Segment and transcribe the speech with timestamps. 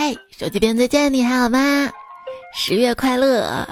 [0.00, 1.90] 嗨，手机边再见，你还好吗？
[2.54, 3.66] 十月快乐，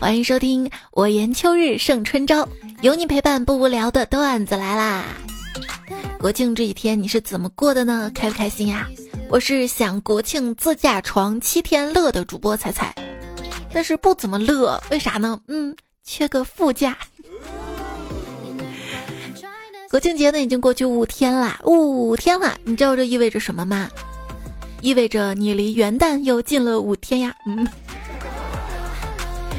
[0.00, 2.48] 欢迎收听我言秋日胜春朝，
[2.80, 5.04] 有你陪伴不无聊的段子来啦。
[6.18, 8.10] 国庆这一天你是怎么过的呢？
[8.14, 8.88] 开不开心呀？
[9.28, 12.94] 我是想国庆自驾床七天乐的主播彩彩，
[13.70, 15.38] 但是不怎么乐，为啥呢？
[15.48, 16.96] 嗯，缺个副驾。
[19.90, 23.90] 国庆节呢已经过去五天啦，五天啦，你知道这意味着什么吗？
[24.84, 27.34] 意味着你离元旦又近了五天呀。
[27.46, 27.66] 嗯，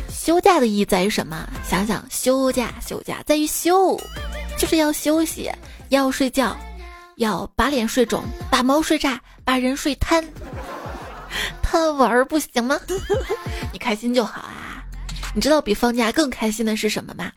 [0.07, 1.49] 休假的意义在于什么？
[1.67, 3.99] 想想休假，休假在于休，
[4.55, 5.51] 就是要休息，
[5.89, 6.55] 要睡觉，
[7.15, 10.23] 要把脸睡肿，把毛睡炸，把人睡瘫。
[11.59, 12.79] 贪玩不行吗？
[13.73, 14.85] 你开心就好啊。
[15.33, 17.31] 你知道比放假更开心的是什么吗？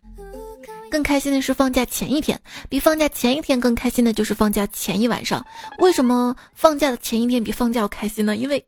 [0.91, 5.45] 更开心的是放假前一天，比放假前一天更开心的就是放假前一晚上。
[5.79, 8.37] 为什么放假的前一天比放假要开心呢？
[8.37, 8.65] 因为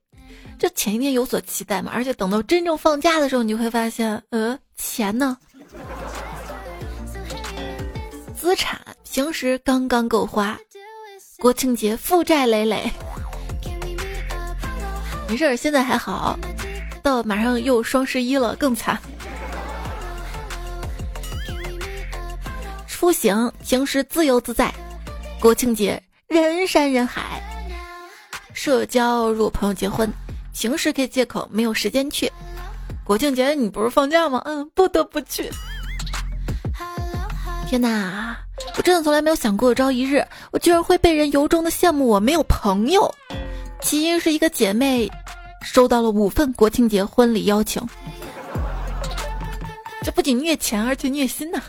[0.58, 5.36] 这前一天有所期待嘛，而且等到真正放假的时候，你就会发现，呃，钱呢？
[8.36, 10.58] 资产平时刚刚够花，
[11.38, 12.90] 国庆节负债累累。
[15.28, 16.38] 没事，现在还好，
[17.02, 18.98] 到马上又双十一了，更惨。
[23.00, 24.70] 出行平时自由自在，
[25.40, 27.42] 国庆节人山人海。
[28.52, 30.06] 社交如果朋友结婚，
[30.52, 32.30] 平时可以借口没有时间去，
[33.02, 34.42] 国庆节你不是放假吗？
[34.44, 35.50] 嗯，不得不去。
[37.66, 38.36] 天哪，
[38.76, 43.10] 我真的从来没有想过有朝一日，我居然会被人由衷的羡慕我没有朋友。
[43.80, 45.10] 起因是一个姐妹
[45.62, 47.82] 收到了五份国庆节婚礼邀请，
[50.02, 51.62] 这不仅虐钱，而且虐心呐。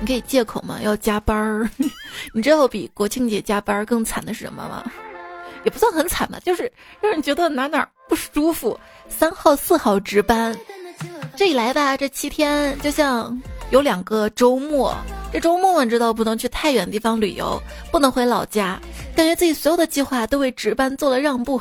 [0.00, 1.68] 你可以借口吗，要加班儿。
[2.32, 4.90] 你知道比国庆节加班更惨的是什么吗？
[5.62, 8.78] 也不算很惨吧，就是让人觉得哪哪不舒服。
[9.08, 10.56] 三号、四号值班，
[11.36, 13.38] 这一来吧，这七天就像
[13.70, 14.96] 有两个周末。
[15.32, 17.62] 这周末你知道不能去太远的地方旅游，
[17.92, 18.80] 不能回老家，
[19.14, 21.60] 感觉自己所有的计划都为值班做了让步。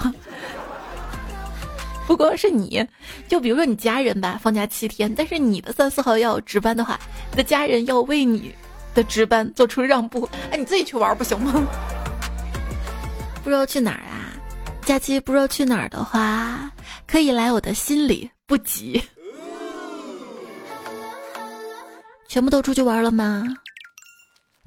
[2.10, 2.84] 不光是你，
[3.28, 7.00] 就比如说你家人吧，放假七天，但是你的三四号要值班的话，
[7.30, 8.52] 你的家人要为你
[8.96, 10.28] 的值班做出让步。
[10.50, 11.54] 哎，你自己去玩不行吗？
[13.44, 14.34] 不知道去哪儿啊？
[14.82, 16.72] 假期不知道去哪儿的话，
[17.06, 19.00] 可以来我的心里，不急。
[22.28, 23.44] 全部都出去玩了吗？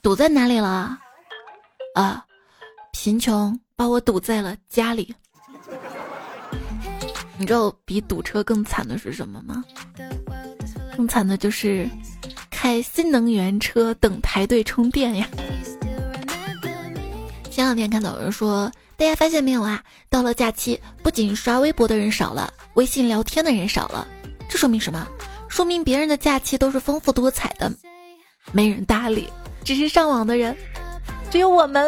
[0.01, 0.97] 堵在哪里了？
[1.97, 2.25] 啊，
[2.93, 5.13] 贫穷把我堵在了家里。
[7.43, 9.65] 你知道比堵车更惨的是什么吗？
[10.97, 11.91] 更惨的就是
[12.53, 15.27] 开新能源车等排队充电呀。
[17.51, 19.83] 前两天看到有人说，大家发现没有啊？
[20.09, 24.07] 到了假期，不仅刷微博的人少了，微信聊天的人少了，
[24.49, 25.05] 这说明什么？
[25.49, 27.73] 说明别人的假期都是丰富多彩的，
[28.53, 29.29] 没人搭理，
[29.65, 30.57] 只是上网的人，
[31.29, 31.85] 只有我们。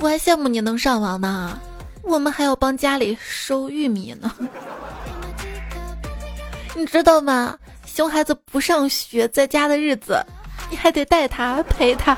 [0.00, 1.56] 我还羡慕你能上网呢。
[2.06, 4.32] 我们还要帮家里收玉米呢，
[6.76, 7.58] 你知道吗？
[7.86, 10.20] 熊孩子不上学，在家的日子，
[10.70, 12.16] 你还得带他陪他。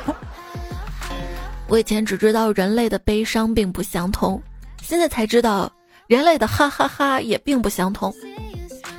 [1.69, 4.43] 我以前只知道人类的悲伤并不相同，
[4.83, 5.71] 现在才知道
[6.07, 8.15] 人类的哈哈哈也并不相同。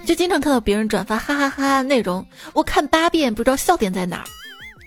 [0.06, 4.26] 就经常看到别人转发哈哈哈内容，我看八遍不知道笑点在哪儿，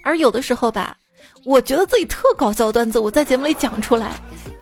[0.05, 0.97] 而有的时候吧。
[1.45, 4.13] 我觉得自己特搞笑的段子，我在节目里讲出来，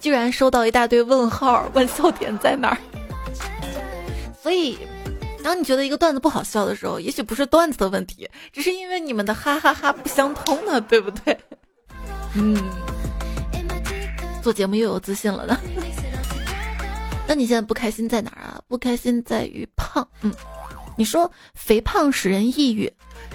[0.01, 2.79] 居然收到一大堆问号，问笑点在哪儿。
[4.41, 4.79] 所以，
[5.43, 11.37] 当你觉得一个段子不好笑的时候，也许不是段子的问题，只是因为你们的哈哈哈不相通呢，对不对？
[12.35, 12.57] 嗯，
[14.41, 15.59] 做节目又有自信了呢。
[17.27, 18.61] 那你现在不开心在哪儿啊？
[18.69, 20.07] 不开心在于胖。
[20.23, 20.33] 嗯，
[20.97, 22.91] 你说肥胖使人抑郁，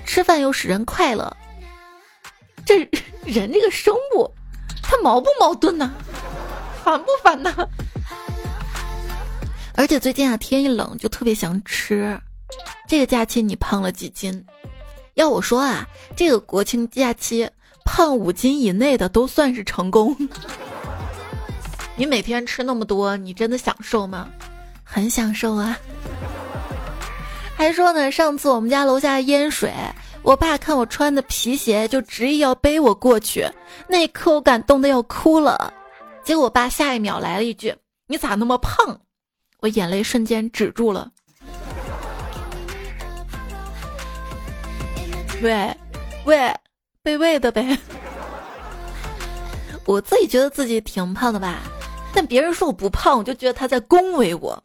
[0.06, 1.36] 吃饭又使人快乐。
[2.66, 2.80] 这
[3.26, 4.30] 人这个生物，
[4.82, 5.94] 他矛不矛盾呢？
[6.84, 7.54] 烦不烦呢？
[9.76, 12.20] 而且最近啊，天一冷就特别想吃。
[12.88, 14.46] 这个假期你胖了几斤？
[15.16, 17.50] 要我说啊，这个国庆假期
[17.86, 20.16] 胖五斤以内的都算是成功。
[21.96, 24.30] 你每天吃那么多，你真的享受吗？
[24.84, 25.78] 很享受啊。
[27.56, 29.72] 还说呢，上次我们家楼下淹水。
[30.24, 33.46] 我爸看我穿的皮鞋，就执意要背我过去。
[33.88, 35.74] 那一刻，我感动的要哭了。
[36.24, 37.76] 结果我爸下一秒来了一句
[38.08, 38.98] ：“你咋那么胖？”
[39.60, 41.12] 我眼泪瞬间止住了。
[45.42, 45.78] 喂，
[46.24, 46.56] 喂，
[47.02, 47.78] 被喂的呗。
[49.86, 51.64] 我自己觉得自己挺胖的吧，
[52.14, 54.64] 但别人说我不胖，我就觉得他在恭维我。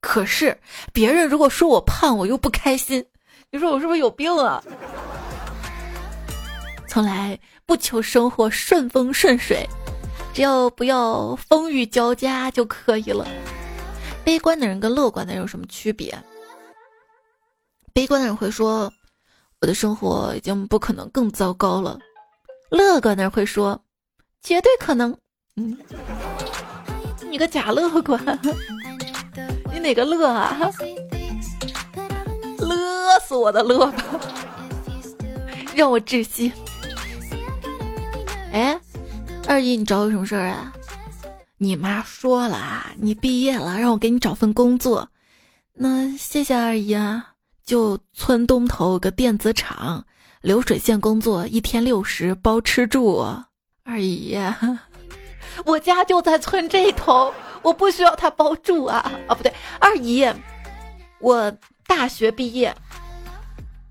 [0.00, 0.58] 可是
[0.92, 3.02] 别人如果说我胖，我又不开心。
[3.54, 4.64] 你说我是不是有病啊？
[6.88, 9.68] 从来不求生活顺风顺水，
[10.32, 13.28] 只要不要风雨交加就可以了。
[14.24, 16.18] 悲观的人跟乐观的人有什么区别？
[17.92, 18.90] 悲观的人会说
[19.60, 21.98] ：“我的生活已经不可能更糟糕了。”
[22.72, 23.78] 乐观的人会说
[24.42, 25.14] ：“绝对可能。”
[25.56, 25.76] 嗯，
[27.30, 28.18] 你个假乐观，
[29.70, 30.56] 你哪个乐啊？
[32.64, 34.04] 勒死我的勒吧，
[35.74, 36.52] 让我窒息。
[38.52, 38.78] 哎，
[39.46, 40.72] 二姨，你找我什么事儿啊？
[41.58, 45.08] 你妈说了，你毕业了，让我给你找份工作。
[45.74, 47.28] 那谢谢二姨啊。
[47.64, 50.04] 就村东头有个电子厂，
[50.40, 53.24] 流水线工作，一天六十，包吃住。
[53.84, 54.36] 二姨，
[55.64, 57.32] 我家就在村这头，
[57.62, 58.98] 我不需要他包住啊！
[59.28, 60.26] 啊，不对，二姨，
[61.20, 61.50] 我
[61.94, 62.74] 大学毕业，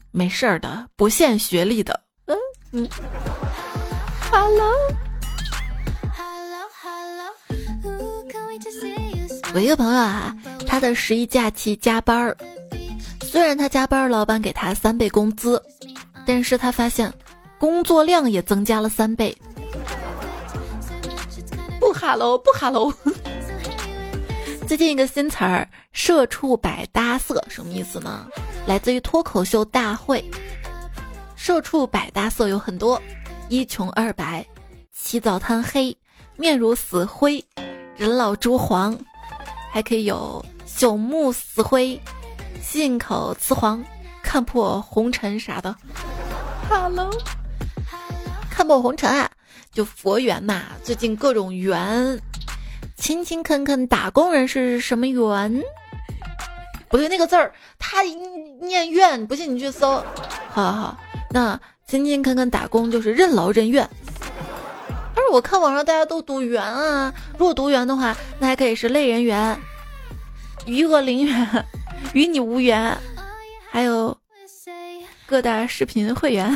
[0.10, 2.02] 没事儿的，不限学历的。
[2.26, 2.36] 嗯
[2.72, 2.90] 嗯
[4.32, 4.74] ，Hello，
[9.54, 12.36] 我一个朋友啊，他的十一假期加班儿。
[13.22, 15.64] 虽然他加班，老板给他三倍工资，
[16.26, 17.14] 但是他发现
[17.60, 19.38] 工作量也增加了三倍。
[21.80, 22.92] 不哈喽，不哈喽。
[24.72, 28.26] 最近一个新词儿“社畜百搭色”什么意思呢？
[28.66, 30.24] 来自于脱口秀大会。
[31.36, 32.98] 社畜百搭色有很多：
[33.50, 34.48] 一穷二白，
[34.94, 35.94] 起早贪黑，
[36.38, 37.44] 面如死灰，
[37.98, 38.98] 人老珠黄，
[39.74, 42.00] 还可以有朽木死灰。
[42.62, 43.84] 信口雌黄，
[44.24, 45.76] 看破红尘啥的。
[46.70, 47.12] Hello，
[48.50, 49.30] 看破红尘啊，
[49.74, 50.64] 就佛缘嘛。
[50.82, 52.18] 最近各种缘，
[53.02, 55.64] 勤勤恳恳打工人是什么缘？
[56.88, 58.04] 不对，那个字儿他
[58.62, 59.96] 念怨，不信你去搜。
[60.52, 60.98] 好好好，
[61.32, 63.90] 那勤勤恳恳打工就是任劳任怨。
[65.16, 69.60] 但是我看网上大家都读缘啊，如果读缘的话，那还可以是类人缘，
[70.68, 71.66] 余额零元。
[72.14, 72.96] 与你无缘，
[73.72, 74.16] 还有
[75.26, 76.56] 各大视频会员，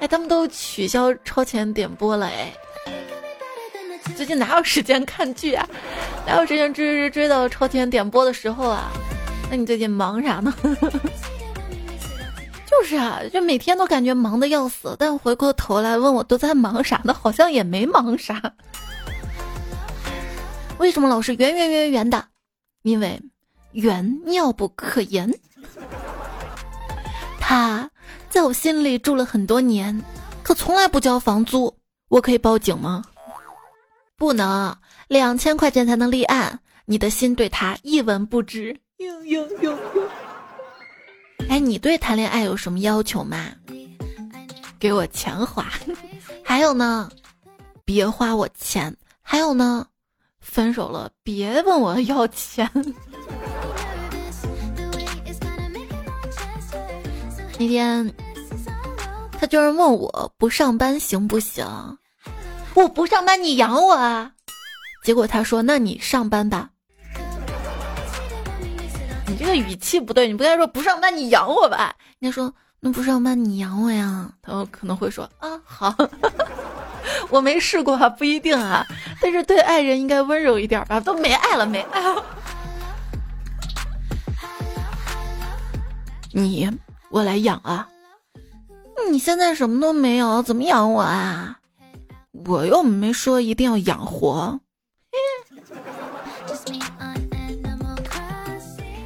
[0.00, 2.52] 哎，他们都取消超前点播了哎。
[4.16, 5.68] 最近哪有时间看剧啊？
[6.26, 8.90] 哪有时间追追追到超前点播的时候啊？
[9.50, 10.54] 那你最近忙啥呢？
[12.66, 17.12] 就是啊，就每天都感觉忙的要死，但回过头来问我都在忙啥呢？
[17.14, 18.54] 好像也没忙啥。
[20.78, 22.24] 为什么老是圆圆圆圆的？
[22.82, 23.20] 因为。
[23.72, 25.32] 缘妙不可言，
[27.40, 27.90] 他
[28.28, 29.98] 在我心里住了很多年，
[30.42, 31.74] 可从来不交房租。
[32.08, 33.02] 我可以报警吗？
[34.16, 34.76] 不能，
[35.08, 36.60] 两千块钱才能立案。
[36.84, 38.78] 你的心对他一文不值。
[38.98, 39.78] 呦呦呦呦！
[41.48, 43.46] 哎，你对谈恋爱有什么要求吗？
[44.78, 45.66] 给我钱花。
[46.44, 47.10] 还有呢，
[47.84, 48.94] 别花我钱。
[49.22, 49.86] 还有呢，
[50.40, 52.68] 分手了别问我要钱。
[57.58, 58.12] 那天，
[59.38, 61.64] 他居然问我不上班行不行？
[62.74, 64.32] 我不上班你养我啊？
[65.04, 66.70] 结果他说：“那你上班吧。”
[69.26, 71.94] 你这个语气不对，你不该说不上班你养我吧？
[72.20, 74.32] 应该说那不上班你养我呀？
[74.42, 75.94] 他可能会说：“啊，好，
[77.30, 78.86] 我没试过，不一定啊。
[79.20, 81.00] 但是对爱人应该温柔一点吧？
[81.00, 82.24] 都没爱了，没爱了。”
[86.32, 86.70] 你。
[87.10, 87.88] 我来养啊！
[89.10, 91.58] 你现在什么都没有，怎么养我啊？
[92.32, 94.60] 我又没说一定要养活。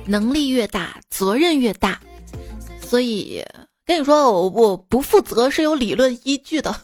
[0.06, 2.00] 能力越大，责任越大，
[2.80, 3.44] 所以
[3.84, 6.74] 跟你说，我我不负责是有理论依据的。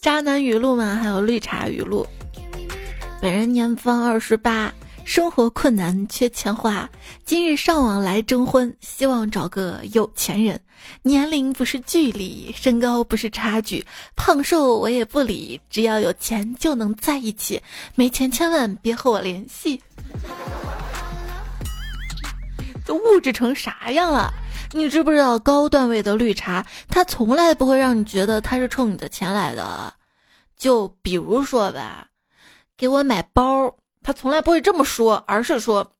[0.00, 2.06] 渣男语录嘛，还有绿茶语录。
[3.20, 4.72] 本人年方二十八。
[5.04, 6.88] 生活困难缺钱花，
[7.24, 10.58] 今日上网来征婚，希望找个有钱人。
[11.02, 13.84] 年龄不是距离，身高不是差距，
[14.16, 17.60] 胖瘦我也不理，只要有钱就能在一起，
[17.94, 19.80] 没钱千万别和我联系。
[22.86, 24.32] 都物质成啥样了？
[24.72, 29.92] 你知不知道高段位的绿茶，他从来不会让你觉得他是冲你的钱来的。
[30.56, 32.08] 就比如说吧，
[32.76, 33.76] 给我买包。
[34.04, 35.90] 他从来不会这么说，而是说：“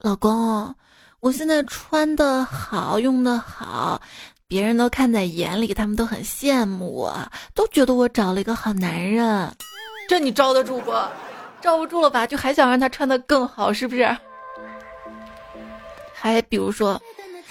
[0.00, 0.74] 老公，
[1.20, 3.98] 我现在穿的好，用的好，
[4.46, 7.16] 别人都看在眼里，他们都很羡慕我，
[7.54, 9.50] 都觉得我找了一个好男人。
[10.08, 10.92] 这你招得住不？
[11.62, 12.26] 招不住了吧？
[12.26, 14.14] 就还想让他穿的更好，是不是？
[16.12, 17.00] 还比如说，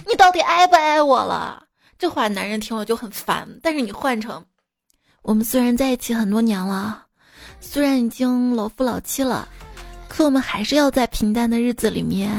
[0.06, 1.64] 你到底爱不爱我了？
[1.98, 3.48] 这话男人听了就很烦。
[3.64, 4.46] 但是你换成，
[5.24, 7.06] 我们虽然在一起很多年了，
[7.60, 9.48] 虽然已经老夫老妻了，
[10.12, 12.30] 可我们还是要在平淡的日子里面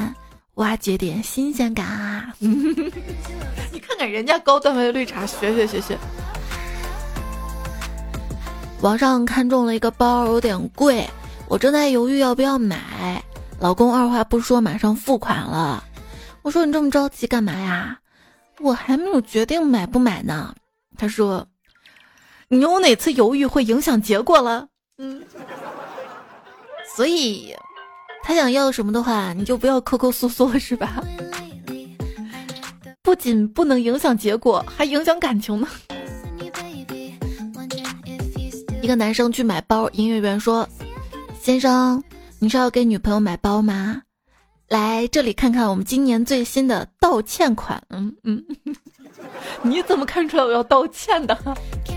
[0.57, 2.31] 挖掘点新鲜感啊！
[2.39, 5.97] 你看看人家高段位绿茶，学学学学。
[8.83, 11.09] 网上看中了一个包，有点贵。
[11.49, 13.25] 我正在犹豫要不要买，
[13.59, 15.83] 老公二话不说马上付款了。
[16.43, 17.99] 我说你这么着急干嘛呀？
[18.61, 20.55] 我还没有决定买不买呢。
[20.99, 21.47] 他说，
[22.49, 24.69] 你有哪次犹豫会影响结果了？
[24.99, 25.23] 嗯，
[26.95, 27.55] 所以
[28.23, 31.03] 他想要什么的话，你就不要抠抠缩缩 是吧？
[33.03, 35.69] 不仅不能影响结果，还影响感情呢。
[38.81, 40.69] 一个男生去买包，营业员说。
[41.41, 42.03] 先生，
[42.39, 44.03] 你是要给女朋友买包吗？
[44.69, 47.83] 来这里看看我们今年最新的道歉款。
[47.91, 48.43] 嗯嗯，
[49.63, 51.37] 你怎么看出来我要道歉的？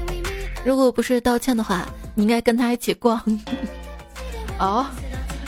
[0.65, 3.21] 如果不是道歉的话，你应该跟他一起逛。
[4.59, 4.85] 哦，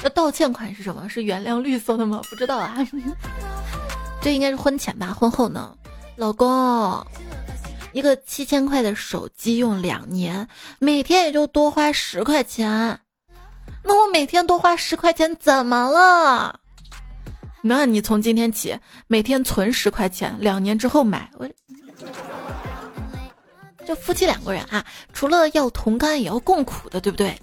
[0.03, 1.07] 那道歉款是什么？
[1.07, 2.21] 是原谅绿色的吗？
[2.29, 2.75] 不知道啊。
[4.21, 5.13] 这应该是婚前吧？
[5.13, 5.75] 婚后呢？
[6.17, 7.05] 老公，
[7.93, 10.47] 一个七千块的手机用两年，
[10.79, 12.99] 每天也就多花十块钱。
[13.83, 16.59] 那我每天多花十块钱怎么了？
[17.61, 21.29] 那你从今天起每天存十块钱，两年之后买。
[21.37, 21.47] 我
[23.85, 27.39] 这夫妻两个人啊，除了要同甘，也要共苦的，对不对？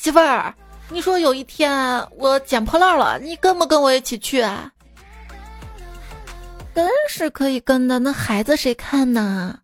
[0.00, 0.54] 媳妇儿，
[0.88, 1.70] 你说有一天
[2.16, 4.72] 我捡破烂了，你跟不跟我一起去啊？
[6.72, 9.58] 跟是可以跟的，那孩子谁看呢？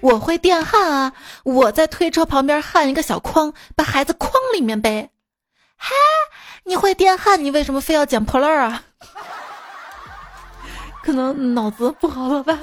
[0.00, 1.12] 我会电焊啊！
[1.44, 5.10] 我在推车旁边焊一个小筐，把孩子筐里面背。
[5.76, 5.92] 嗨，
[6.64, 8.82] 你会电焊，你为什么非要捡破烂啊？
[11.04, 12.58] 可能脑子不好了吧？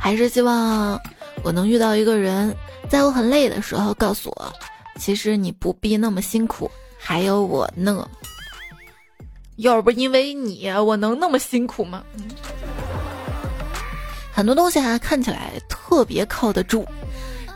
[0.00, 0.98] 还是希望
[1.44, 2.56] 我能遇到一个人，
[2.88, 4.50] 在我很累的时候告诉我，
[4.98, 8.08] 其实你不必那么辛苦，还有我呢。
[9.56, 12.04] 要不因为你，我能那么辛苦吗？
[14.32, 16.86] 很多东西啊，看起来特别靠得住，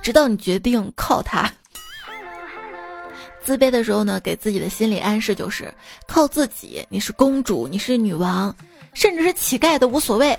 [0.02, 1.52] 直到你决定靠它。
[3.44, 5.72] 自卑的时候呢，给自己的心理暗示就是
[6.06, 8.54] 靠自己，你是公主，你是女王，
[8.94, 10.38] 甚至是乞丐都无所谓。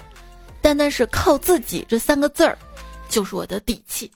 [0.61, 2.57] 单单是靠自己这三个字儿，
[3.09, 4.09] 就是我的底气。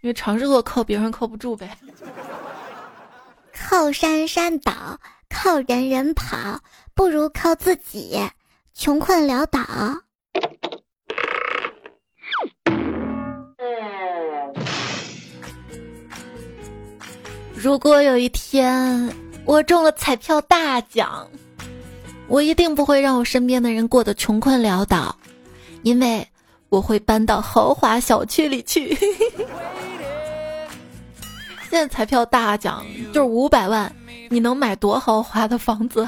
[0.00, 1.76] 因为尝试过靠别人靠不住呗，
[3.52, 6.58] 靠山山倒，靠人人跑，
[6.94, 8.18] 不如靠自己。
[8.72, 9.60] 穷困潦倒。
[17.54, 19.14] 如果有一天
[19.44, 21.28] 我中了彩票大奖，
[22.26, 25.14] 我一定不会让我身边的人过得穷困潦倒，
[25.82, 26.26] 因为
[26.70, 28.96] 我会搬到豪华小区里去。
[31.70, 33.94] 现在彩票大奖就是五百万，
[34.28, 36.06] 你能买多豪华的房子？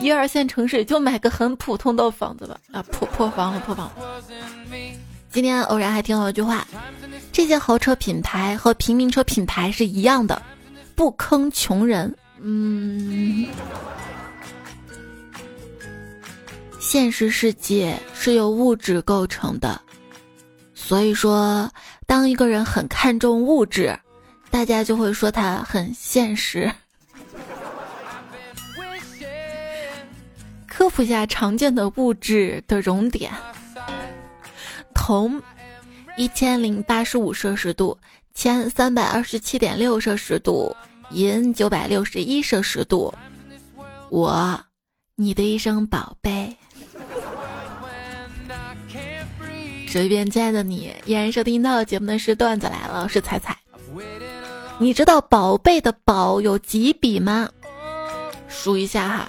[0.00, 3.90] 一二线城市就买个很普通的房子吧，啊破破房了破房。
[5.30, 6.66] 今天偶然还听到一句话，
[7.32, 10.40] 这些豪车品牌和平民车品牌是一样的，
[10.94, 12.16] 不坑穷人。
[12.40, 13.46] 嗯，
[16.80, 19.78] 现实世界是由物质构成的，
[20.74, 21.70] 所以说
[22.06, 23.98] 当一个人很看重物质，
[24.56, 26.72] 大家就会说他很现实。
[30.66, 33.30] 科普下常见的物质的熔点：
[34.94, 35.42] 铜
[36.16, 37.98] 一千零八十五摄氏度，
[38.32, 40.74] 铅三百二十七点六摄氏度，
[41.10, 43.12] 银九百六十一摄氏度。
[44.08, 44.58] 我，
[45.16, 46.56] 你的一声宝贝。
[49.86, 53.54] 手一边亲爱的你，依然收听到节目的是段子来了，是彩彩。
[54.78, 57.48] 你知道宝贝的宝有几笔吗？
[58.46, 59.28] 数一下哈。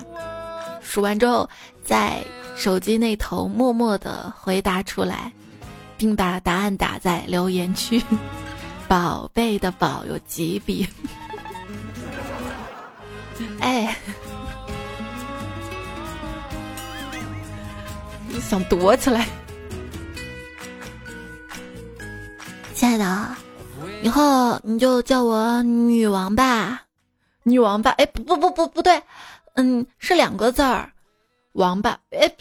[0.82, 1.50] 数完之后，
[1.84, 2.22] 在
[2.56, 5.32] 手机那头默默的回答出来，
[5.98, 8.01] 并把答案打在留言区。
[8.88, 10.88] 宝贝的宝有几笔？
[13.60, 13.96] 哎，
[18.42, 19.27] 想躲起来？
[22.74, 23.36] 亲爱的，
[24.04, 26.84] 以后你就叫我女王吧，
[27.44, 27.92] 女王吧。
[27.98, 29.01] 哎，不不不不不对。
[29.56, 30.92] 嗯，是两个字儿，
[31.54, 31.98] 王八。
[32.12, 32.32] 哎。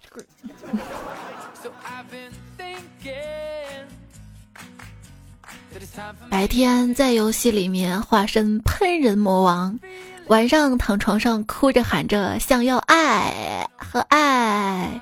[6.29, 9.79] 白天在游戏里面化身喷人魔王，
[10.27, 15.01] 晚上躺床上哭着喊着想要爱和爱，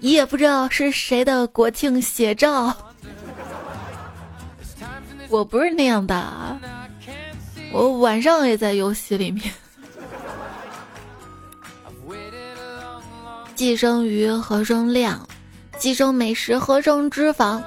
[0.00, 2.91] 也不知道是谁的国庆写照。
[5.32, 6.60] 我不是那样的，
[7.72, 9.42] 我晚上也在游戏里面。
[13.54, 15.26] 既生瑜，何生亮？
[15.78, 17.62] 既生美食，何生脂肪？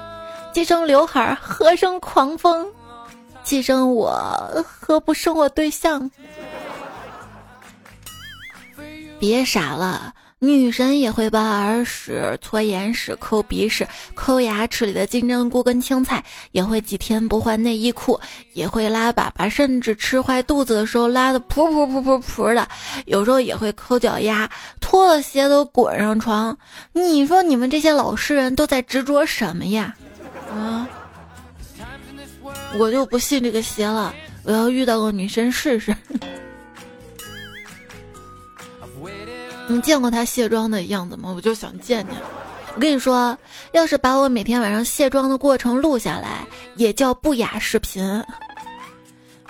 [0.52, 2.72] 既生刘海，何生狂风？
[3.42, 6.08] 既生我，何不生我对象？
[9.18, 10.14] 别傻了。
[10.38, 18.20] 女神也会拔耳屎、搓眼屎、抠鼻屎、抠牙齿里的金针菇跟青菜，也会几天不换内衣裤，
[18.52, 22.68] 也会拉粑粑，甚至吃坏肚子的时候拉的噗噗噗噗噗的。
[23.06, 26.56] 有时候也会抠脚丫，脱了鞋都滚上床。
[26.92, 29.96] 你说你们这些老实人都在执着什么呀？
[30.50, 30.86] 啊！
[32.78, 34.14] 我就不信这个邪了，
[34.44, 35.96] 我要遇到个女神试试。
[39.68, 41.32] 你见过她卸妆的样子吗？
[41.34, 42.16] 我就想见见。
[42.74, 43.36] 我跟你说，
[43.72, 46.46] 要是把我每天晚上卸妆的过程录下来，
[46.76, 48.22] 也叫不雅视频。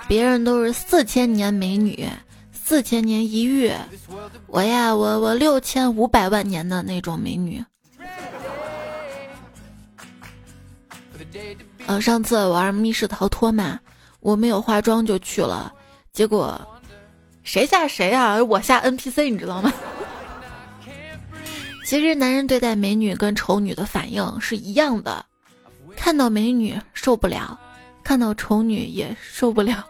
[0.08, 2.08] 别人都是四千年美女，
[2.52, 3.73] 四千年一遇，
[4.46, 7.64] 我呀，我我六千五百万年的那种美女。
[11.87, 13.78] 呃，上次玩密室逃脱嘛，
[14.20, 15.73] 我没有化妆就去了，
[16.12, 16.61] 结果
[17.42, 18.42] 谁吓谁啊？
[18.42, 19.73] 我吓 NPC，你知道吗？
[21.87, 25.25] 其实男人对待美女跟丑女的反应是一样的，
[25.95, 27.57] 看到美女受不了，
[28.02, 29.87] 看到丑女也受不了。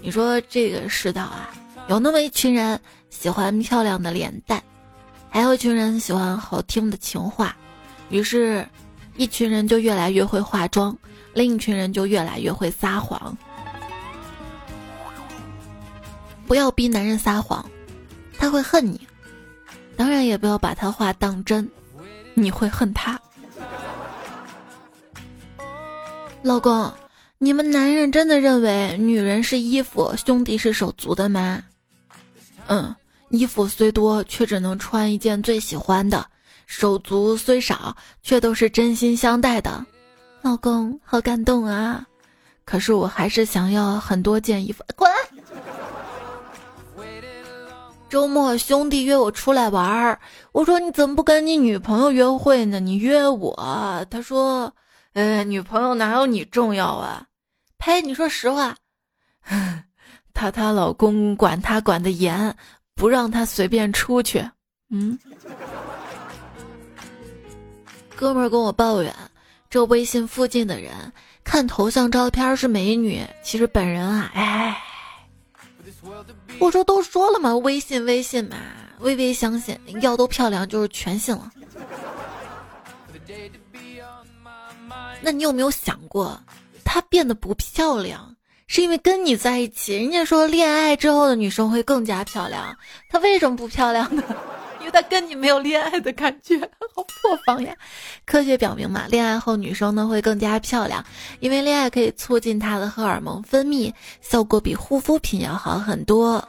[0.00, 1.54] 你说这个世道啊，
[1.86, 4.60] 有那么一群人喜欢漂亮的脸蛋，
[5.30, 7.54] 还有一群人喜欢好听的情话，
[8.10, 8.66] 于是，
[9.16, 10.98] 一群人就越来越会化妆，
[11.34, 13.38] 另一群人就越来越会撒谎。
[16.48, 17.64] 不要逼男人撒谎。
[18.42, 19.00] 他会恨你，
[19.96, 21.70] 当然也不要把他话当真，
[22.34, 23.16] 你会恨他。
[26.42, 26.92] 老公，
[27.38, 31.62] 你们男人真的认为女人是衣服，兄弟是手足的吗？
[32.66, 32.92] 嗯，
[33.28, 36.18] 衣服虽多，却只能穿一件最喜欢的；
[36.66, 39.86] 手足虽少，却都是真心相待的。
[40.40, 42.04] 老公，好感动啊！
[42.64, 44.82] 可是我还是想要很多件衣服。
[44.96, 45.08] 滚！
[48.12, 50.20] 周末兄弟约我出来玩儿，
[50.52, 52.78] 我说你怎么不跟你女朋友约会呢？
[52.78, 54.70] 你约我，他说，
[55.14, 57.24] 呃，女朋友哪有你重要啊？
[57.78, 58.02] 呸！
[58.02, 58.76] 你说实话，
[60.34, 62.54] 她她老公管她管的严，
[62.94, 64.46] 不让她随便出去。
[64.90, 65.18] 嗯，
[68.14, 69.10] 哥们儿跟我抱怨，
[69.70, 70.92] 这微信附近的人
[71.42, 74.76] 看头像照片是美女，其实本人啊，哎。
[76.62, 78.56] 不说都说了吗，微信微信嘛，
[79.00, 81.50] 微微相信，要都漂亮就是全信了。
[85.20, 86.40] 那你有没有想过，
[86.84, 88.36] 她变得不漂亮，
[88.68, 89.96] 是因为跟你在一起？
[89.96, 94.22] 人家说恋爱之后的女生会更加漂亮，她为什么不漂亮呢？
[94.82, 96.58] 因为他跟你没有恋爱的感觉，
[96.94, 97.72] 好破防呀！
[98.26, 101.04] 科学表明嘛，恋爱后女生呢会更加漂亮，
[101.40, 106.46] 因为恋爱可以促进她的荷尔蒙分泌，效果比护肤品要好很多。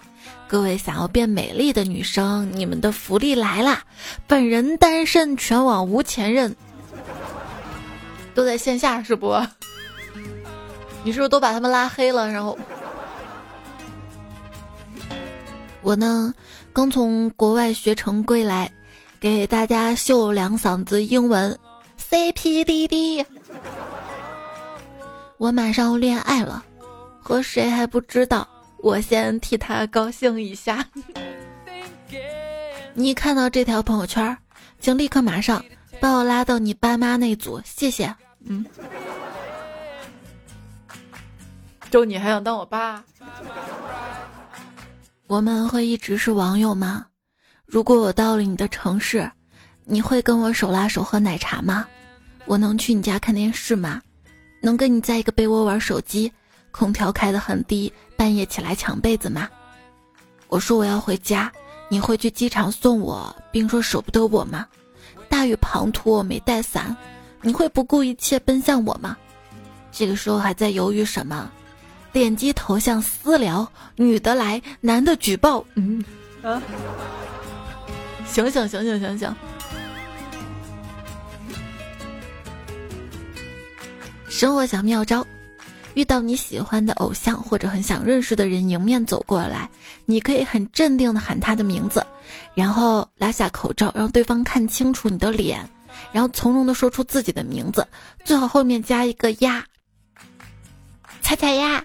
[0.47, 3.83] 各位想要变美丽的女生，你们的福利来啦！
[4.27, 6.55] 本人单身，全网无前任，
[8.33, 9.35] 都在线下是不？
[11.03, 12.29] 你是不是都把他们拉黑了？
[12.29, 12.57] 然后
[15.83, 16.33] 我呢？
[16.71, 18.71] 刚从国外学成归来，
[19.19, 21.59] 给大家秀两嗓子英文
[21.97, 23.25] ，C P D D。
[25.37, 26.63] 我马上要恋爱了，
[27.21, 30.87] 和谁还不知道，我先替他高兴一下。
[32.93, 34.37] 你看到这条朋友圈，
[34.79, 35.63] 请立刻马上
[35.99, 38.15] 把我拉到你爸妈那组，谢谢。
[38.45, 38.65] 嗯，
[41.91, 43.03] 就你还想当我爸？
[45.27, 47.05] 我们会一直是网友吗？
[47.65, 49.31] 如果我到了你的城市，
[49.85, 51.87] 你会跟我手拉手喝奶茶吗？
[52.45, 54.01] 我能去你家看电视吗？
[54.61, 56.31] 能跟你在一个被窝玩手机，
[56.71, 59.49] 空调开得很低，半夜起来抢被子吗？
[60.49, 61.49] 我说我要回家，
[61.87, 64.67] 你会去机场送我，并说舍不得我吗？
[65.29, 66.95] 大雨滂沱，我没带伞，
[67.41, 69.15] 你会不顾一切奔向我吗？
[69.89, 71.49] 这个时候还在犹豫什么？
[72.13, 75.65] 点击头像私聊，女的来，男的举报。
[75.73, 76.01] 嗯，
[76.43, 76.61] 啊！
[78.27, 79.35] 醒醒醒醒醒醒！
[84.29, 85.25] 生活小妙招：
[85.95, 89.67] 遇到你喜欢的偶像或者很想认识的人迎面走过来，
[90.05, 92.05] 你可以很镇定的喊他的名字，
[92.53, 95.67] 然后拉下口罩，让对方看清楚你的脸，
[96.11, 97.87] 然后从容的说出自己的名字，
[98.23, 99.65] 最好后面加一个呀，
[101.21, 101.83] 踩踩呀。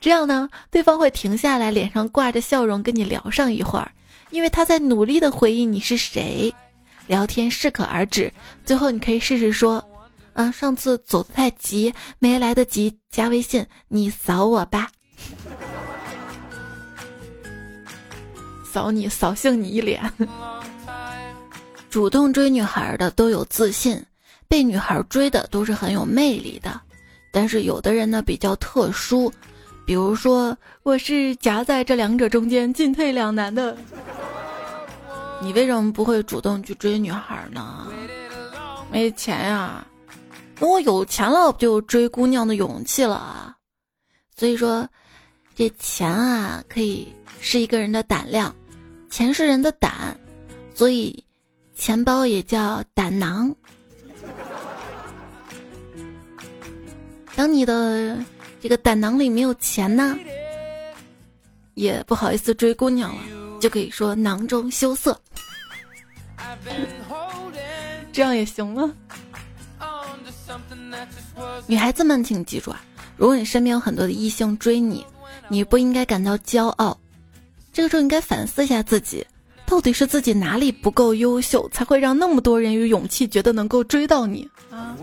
[0.00, 3.90] 这样呢，对方会停下来，脸上挂着笑容跟你聊上一会儿，
[4.30, 6.54] 因为他在努力的回忆你是谁。
[7.06, 8.32] 聊天适可而止，
[8.64, 9.84] 最后你可以试试说。
[10.36, 14.90] 嗯，上次走得太急，没来得及加微信，你扫我吧。
[18.64, 20.02] 扫你，扫兴你一脸。
[21.88, 24.02] 主动追女孩的都有自信，
[24.48, 26.80] 被女孩追的都是很有魅力的。
[27.30, 29.32] 但是有的人呢比较特殊，
[29.86, 33.76] 比如说我是夹在这两者中间进退两难的。
[35.42, 37.86] 你为什么不会主动去追女孩呢？
[38.90, 39.86] 没钱呀。
[40.56, 43.56] 等我有钱了，不就追姑娘的勇气了啊！
[44.36, 44.88] 所以说，
[45.54, 48.54] 这钱啊，可以是一个人的胆量，
[49.10, 50.16] 钱是人的胆，
[50.74, 51.22] 所以
[51.74, 53.54] 钱包也叫胆囊。
[57.34, 58.16] 当你的
[58.64, 60.18] 这个胆囊里没有钱呢，
[61.74, 63.20] 也不好意思追姑娘了，
[63.60, 65.20] 就可以说囊中羞涩，
[68.10, 68.90] 这样也行吗？
[71.66, 72.82] 女孩子们，请记住啊！
[73.18, 75.04] 如果你身边有很多的异性追你，
[75.48, 76.98] 你不应该感到骄傲，
[77.70, 79.26] 这个时候应该反思一下自己，
[79.66, 84.96] 到底是自己哪里不够优秀，才会让那么多人有勇气觉得能够追到你啊？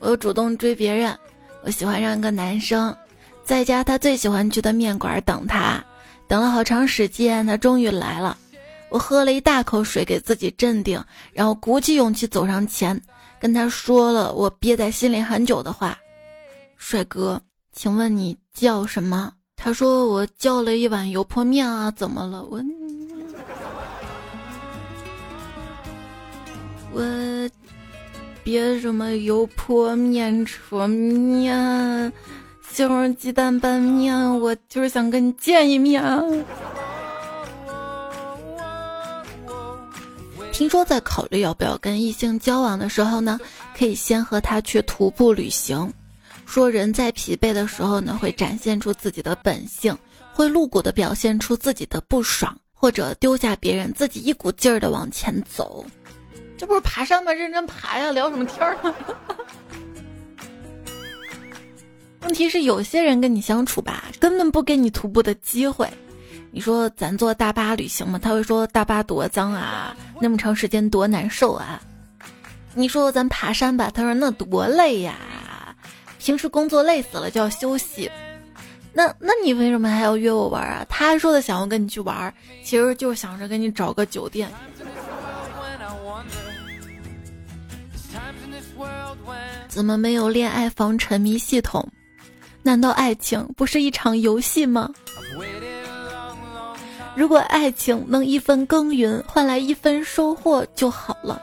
[0.00, 1.16] 我主动追别人，
[1.62, 2.96] 我喜欢上一个男生，
[3.44, 5.84] 在家他最喜欢去的面馆等他，
[6.28, 8.36] 等了好长时间，他终于来了。
[8.88, 13.00] 我喝了一大口水，给自己镇定，然后鼓起勇气走上前，
[13.40, 15.98] 跟他说了我憋在心里很久的话
[16.78, 17.40] ：“帅哥，
[17.72, 22.62] 请问你叫什么？”他说：“我叫了一碗油泼面啊，怎么了？”我
[26.92, 27.02] 我
[28.46, 32.12] 别什么油泼面、扯面、
[32.62, 36.00] 西红柿鸡蛋拌面，我就是想跟你见一面。
[40.52, 43.40] 听说在考虑要不要跟异性交往的时候呢，
[43.76, 45.92] 可以先和他去徒步旅行。
[46.44, 49.98] 说人在疲惫的时候呢，会展现出自己的本性，
[50.32, 55.84] 会露骨的表现出自己的不爽，或者丢下别人，自己一股劲儿的往前走。
[56.56, 57.32] 这不是爬山吗？
[57.32, 58.94] 认真爬呀，聊什么天儿呢？
[62.22, 65.88] 问题是有些人跟你相处吧，根本不给你徒步的机会。
[66.50, 68.18] 你说咱坐大巴旅行嘛？
[68.18, 71.80] 他会说大巴多脏啊，那么长时间多难受啊。
[72.74, 73.90] 你说咱爬山吧？
[73.94, 75.14] 他说那多累呀，
[76.18, 78.10] 平时工作累死了就要休息。
[78.92, 80.84] 那那你为什么还要约我玩啊？
[80.88, 82.32] 他说的想要跟你去玩，
[82.64, 84.50] 其实就是想着给你找个酒店。
[89.76, 91.86] 怎么没有恋爱防沉迷系统？
[92.62, 94.90] 难道爱情不是一场游戏吗？
[97.14, 101.42] 如果爱情能一分耕耘换来一分收获就好了，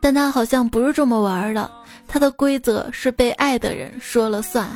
[0.00, 1.70] 但他好像不是这么玩的。
[2.08, 4.66] 他的规则是被爱的人说了算。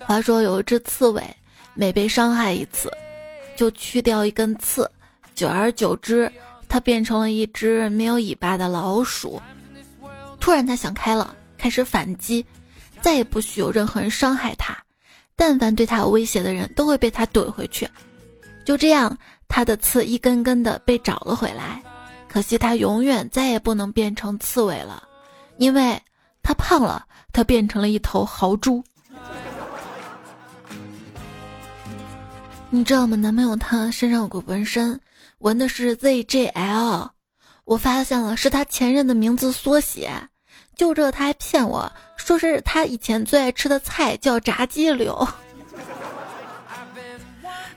[0.00, 1.22] 话说有一只刺猬，
[1.74, 2.90] 每被伤害一次，
[3.54, 4.90] 就去掉一根刺，
[5.34, 6.32] 久而久之，
[6.74, 9.40] 它变成了一只没有尾巴的老鼠。
[10.40, 12.44] 突然，他想开了，开始反击，
[13.00, 14.76] 再也不许有任何人伤害他。
[15.36, 17.88] 但凡对他有威胁的人，都会被他怼回去。
[18.64, 21.80] 就这样，他的刺一根根的被找了回来。
[22.28, 25.00] 可惜他永远再也不能变成刺猬了，
[25.58, 25.96] 因为
[26.42, 28.82] 他胖了，他变成了一头豪猪。
[32.68, 33.16] 你知道吗？
[33.16, 35.00] 男朋友他身上有个纹身，
[35.44, 37.10] 纹的是 ZJL，
[37.66, 40.10] 我发现了是他前任的名字缩写。
[40.74, 45.28] 就这，他还骗我说是他以前最爱吃的菜叫炸鸡柳，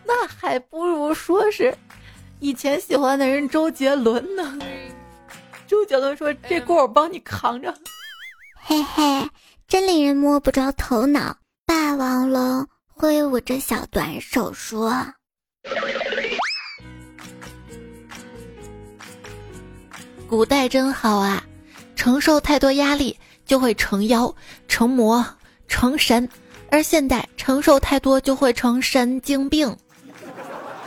[0.06, 1.77] 那还不如说是
[2.39, 4.58] 以前喜欢的人周杰伦呢。
[5.67, 7.77] 周杰伦说：“这锅我帮你扛着。”
[8.63, 9.30] 嘿嘿，
[9.67, 11.36] 真令人摸不着头脑。
[11.65, 15.06] 霸王龙挥舞着小短手说
[20.28, 21.44] ：“古代真好啊。”
[21.96, 24.34] 承受太多压力，就会成妖、
[24.68, 25.26] 成魔、
[25.68, 26.30] 成神，
[26.70, 29.76] 而现代承受太多就会成神经病。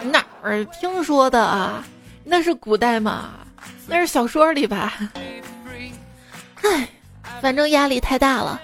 [0.04, 1.84] 哪儿听说的啊？
[2.22, 3.30] 那是古代嘛？
[3.88, 4.94] 那是小说里吧？
[6.62, 6.88] 唉，
[7.42, 8.60] 反正压力太大了。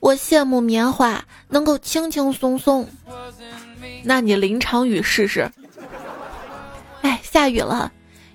[0.00, 2.86] 我羡慕棉花能够轻轻松松，
[4.02, 5.48] 那你淋场雨试试。
[7.02, 7.92] 哎，下雨了，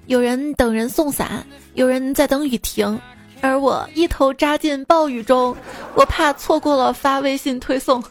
[0.07, 1.45] 有人等人送伞，
[1.79, 2.99] 有人在等雨停，
[3.39, 5.55] 而我一头扎进暴雨中，
[5.95, 8.03] 我怕错过了发微信推送。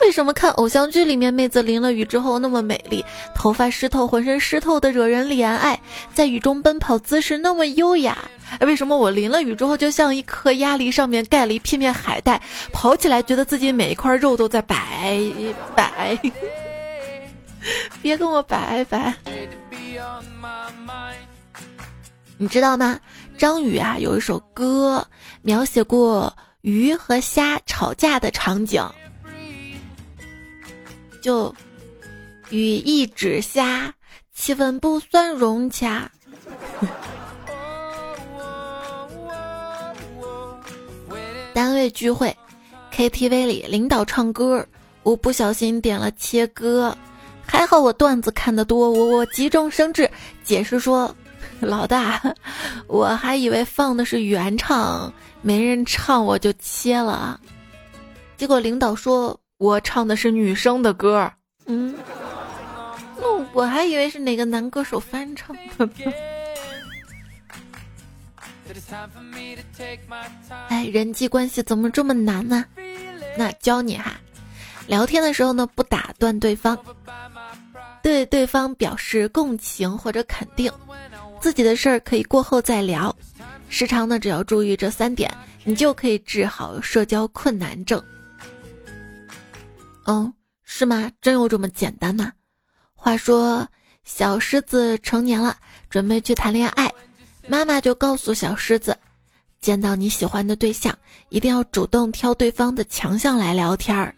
[0.00, 5.78] 为什么看偶像剧里面妹子淋了雨之后那么美丽，头发湿透，浑身湿透的惹人怜爱，
[6.14, 8.16] 在雨中奔跑姿势那么优雅？
[8.62, 12.40] 为什么我淋了雨之后就像一颗鸭梨上面盖了一片片海带，
[12.72, 14.74] 跑起来觉得自己每一块肉都在摆
[15.76, 16.18] 摆？
[18.02, 19.14] 别跟我拜拜！
[22.36, 22.98] 你知道吗？
[23.36, 25.06] 张宇啊有一首歌
[25.42, 28.84] 描写过鱼和虾吵架的场景。
[31.20, 31.54] 就
[32.50, 33.92] 语意指虾，
[34.32, 36.10] 气氛不算融洽。
[41.52, 42.36] 单位聚会
[42.92, 44.64] ，KTV 里领导唱歌，
[45.02, 46.96] 我不小心点了切歌，
[47.48, 50.08] 还好我段子看得多，我我急中生智
[50.44, 51.12] 解释说
[51.58, 52.22] ：“老大，
[52.86, 57.40] 我还以为放的是原唱，没人唱我就切了。”
[58.36, 59.38] 结果领导说。
[59.60, 61.28] 我唱的是女生的歌，
[61.66, 61.92] 嗯，
[63.16, 65.90] 那我还以为是哪个男歌手翻唱的。
[70.68, 72.64] 哎，人际关系怎么这么难呢？
[73.36, 74.12] 那教你哈，
[74.88, 76.76] 聊天的时候呢，不打断对方，
[78.02, 80.72] 对对方表示共情或者肯定，
[81.40, 83.14] 自己的事儿可以过后再聊。
[83.68, 85.30] 时常呢，只要注意这三点，
[85.62, 88.02] 你就可以治好社交困难症。
[90.06, 90.32] 嗯，
[90.64, 91.12] 是吗？
[91.20, 92.32] 真有这么简单吗？
[92.94, 93.68] 话说，
[94.04, 95.54] 小狮子成年了，
[95.90, 96.90] 准备去谈恋爱，
[97.46, 98.96] 妈妈就告诉小狮子，
[99.60, 100.96] 见到你喜欢的对象，
[101.28, 104.14] 一定要主动挑对方的强项来聊天儿。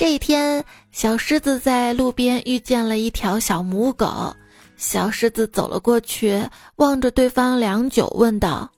[0.00, 4.34] 这一天，小狮子在路边遇见了一条小母狗，
[4.78, 6.42] 小狮子走了过去，
[6.76, 8.70] 望着对方良久，问道：“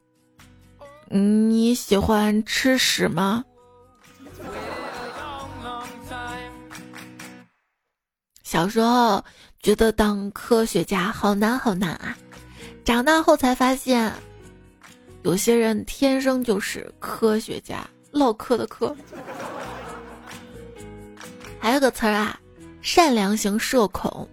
[1.08, 3.44] 你喜欢吃屎吗？”
[8.42, 9.24] 小时候
[9.61, 12.18] 觉得当科学家好难好难啊，
[12.85, 14.12] 长大后才发现，
[15.22, 18.96] 有些人天生就是科学家，唠嗑的嗑。
[21.62, 22.37] 还有个词儿啊，
[22.81, 24.29] 善良型社恐，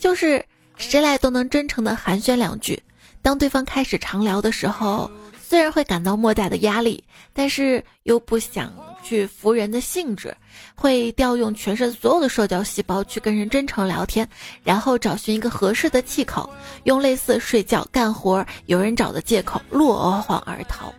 [0.00, 0.44] 就是
[0.76, 2.82] 谁来都能真诚的寒暄两句，
[3.22, 5.08] 当对方开始长聊的时候，
[5.40, 8.72] 虽然会感到莫大的压力，但是又不想。
[9.04, 10.36] 去服人的兴致，
[10.74, 14.28] 会调用全身所有的社交细胞去跟人真诚聊天，
[14.64, 16.50] 然后找寻一个合适的气口，
[16.82, 20.92] 用类似睡觉、干活、有人找的借口落荒而逃。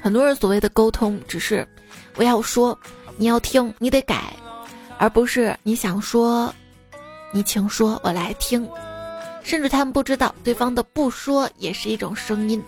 [0.00, 1.66] 很多人所谓的沟通，只是
[2.14, 2.78] 我要说，
[3.16, 4.32] 你要听，你得改，
[4.98, 6.54] 而不是你想说，
[7.32, 8.68] 你请说，我来听。
[9.42, 12.62] 甚至他们不知道，对方的不说也是一种声音。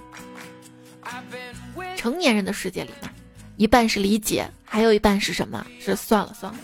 [1.96, 3.12] 成年人的世界里面，
[3.56, 5.66] 一半是理解，还有一半是什么？
[5.80, 6.58] 是算了算了。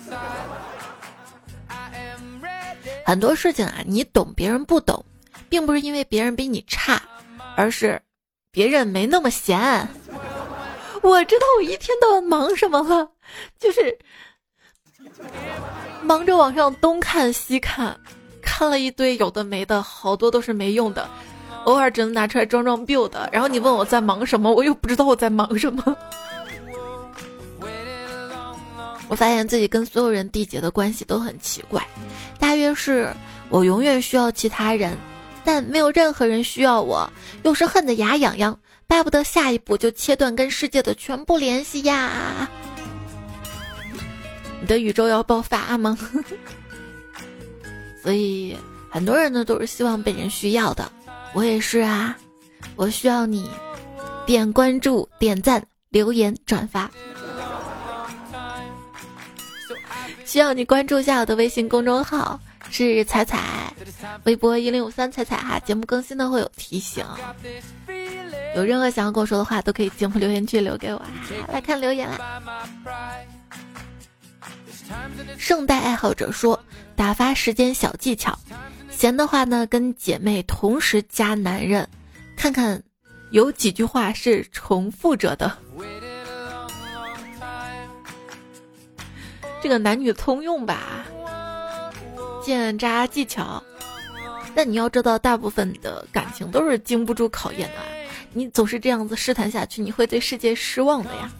[3.04, 5.04] 很多事情啊，你懂别人不懂，
[5.48, 7.02] 并不是因为别人比你差，
[7.56, 8.00] 而是
[8.50, 9.58] 别人没那么闲。
[11.02, 13.10] 我知道我一天到晚忙什么了，
[13.58, 13.96] 就是
[16.02, 17.98] 忙着往上东看西看，
[18.42, 21.08] 看了一堆有的没的，好多都是没用的。
[21.64, 25.96] 偶尔只能拿出来装装 build，然后你问我在忙什么，我又不知道我在忙什么。
[29.08, 31.86] 我发现自己跟所有人缔结的关系都很奇怪，
[32.38, 33.10] 大约是
[33.48, 34.96] 我永远需要其他人，
[35.44, 37.08] 但没有任何人需要我，
[37.44, 42.48] 又是恨得牙痒痒，巴不得下一步就切断跟世界的全部联系呀！
[44.64, 45.94] 你的宇宙要爆发吗？
[48.02, 48.56] 所以
[48.88, 50.90] 很多人呢都是希望被人需要的。
[51.34, 52.16] 我也是啊，
[52.74, 53.46] 我需要你
[54.24, 56.90] 点关注、点赞、留言、转发，
[60.24, 63.70] 需要你关注一下我的微信公众号是彩彩，
[64.24, 67.04] 微博一零五三彩彩哈，节目更新呢会有提醒。
[68.56, 71.02] 有任何想要跟我说的话，都可以节目留言区留给我。
[71.52, 72.40] 来看留言啦。
[75.38, 76.62] 圣诞爱好者说，
[76.94, 78.38] 打发时间小技巧。
[78.90, 81.88] 闲的话呢，跟姐妹同时加男人，
[82.36, 82.82] 看看
[83.30, 85.58] 有几句话是重复着的。
[89.62, 91.04] 这个男女通用吧，
[92.42, 93.62] 见渣技巧。
[94.54, 97.76] 但你要知道，大部分的感情都是经不住考验的。
[98.32, 101.30] 你总是这样子试探下去，你会对世界失望的呀。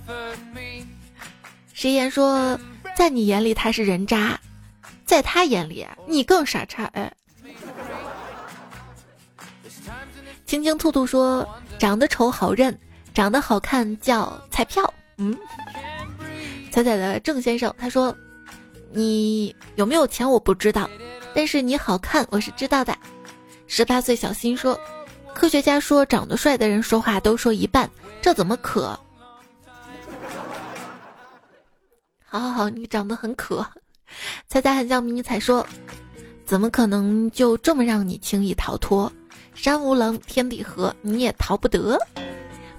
[1.73, 2.59] 谁言说，
[2.97, 4.39] 在你眼里他是人渣，
[5.05, 6.85] 在他眼里你更傻叉。
[6.95, 7.13] 哎，
[10.47, 11.47] 青青兔兔说，
[11.79, 12.77] 长得丑好认，
[13.13, 14.93] 长得好看叫彩票。
[15.19, 15.37] 嗯，
[16.71, 18.17] 彩彩的郑先生他说，
[18.93, 20.89] 你有没有钱我不知道。
[21.35, 22.97] 但是你好看，我是知道的。
[23.67, 24.79] 十八岁小新说
[25.35, 27.91] ：“科学家说，长得帅的人说话都说一半，
[28.23, 28.99] 这怎么可？”
[32.35, 33.65] 好好好，你长得很可。
[34.49, 35.65] 猜猜很像迷你彩说
[36.45, 39.13] ：“怎么可能就这么让你轻易逃脱？
[39.55, 41.97] 山无棱，天地合，你也逃不得。”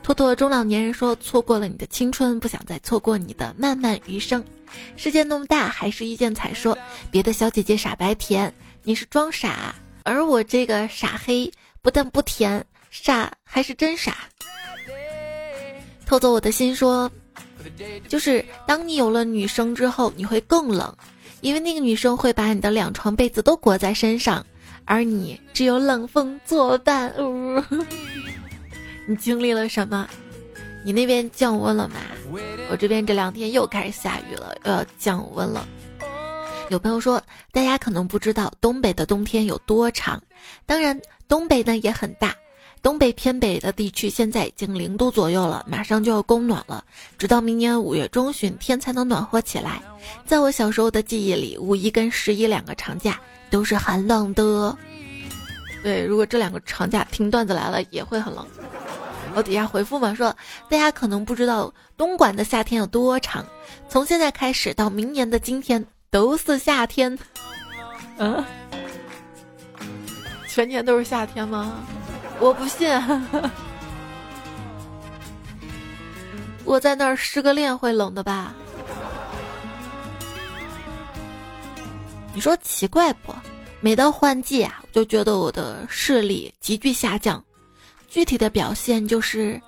[0.04, 4.44] 托托中老年人说：“错过了你的青春，不想再错过你的漫漫余生。”
[4.98, 6.78] 世界那么大，还是遇见彩说
[7.10, 11.50] 别的小姐姐傻白甜，你是装傻，而我这个傻黑
[11.82, 14.18] 不但不甜，傻还是真傻。
[16.06, 17.10] 偷走我的心说，
[18.08, 20.96] 就是当你有了女生之后，你会更冷，
[21.42, 24.46] 因为那个女生会把你的两床被子都裹在身上，
[24.86, 27.14] 而你只有冷风作伴。
[29.08, 30.08] 你经历了什么？
[30.84, 31.96] 你那边降温了吗？
[32.70, 35.68] 我这边这两天又开始下雨了，又要降温了。
[36.70, 40.22] 有朋友说，大家可能不知道东北的冬天有多长，
[40.66, 42.36] 当然东北呢也很大，
[42.86, 46.86] 东北偏北的地区现在已经零度左右了，马上就要供暖了，
[47.18, 49.82] 直到明年五月中旬天才能暖和起来。
[50.24, 53.20] 在我小时候的记忆里，五一跟十一两个长假
[53.50, 54.78] 都是寒冷的。
[55.82, 58.46] 对，如果这两个长假听段子来了，也会很冷。
[59.34, 60.28] 我底下回复嘛，说
[60.70, 63.44] 大家可能不知道东莞的夏天有多长，
[63.90, 67.18] 从现在开始到明年的今天都是夏天。
[68.18, 68.46] 嗯，
[70.48, 71.84] 全年都是夏天吗？
[72.40, 72.90] 我不信。
[76.66, 78.54] 我在那儿失个恋会冷的吧？
[82.34, 83.34] 你说奇怪不？
[83.80, 87.44] 每到换季啊，我就觉得我的视力急剧下降。
[88.08, 89.62] 具体的表现就是，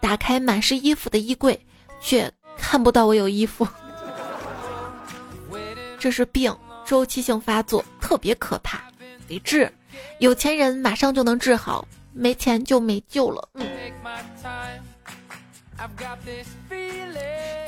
[0.00, 1.60] 打开满是衣服的衣柜，
[2.00, 3.66] 却看不到我有衣服。
[5.98, 8.80] 这是病，周期性发作，特别可怕，
[9.26, 9.70] 得治。
[10.18, 11.86] 有钱人马上就能治好，
[12.18, 13.48] 没钱就没救了。
[13.54, 13.66] 嗯。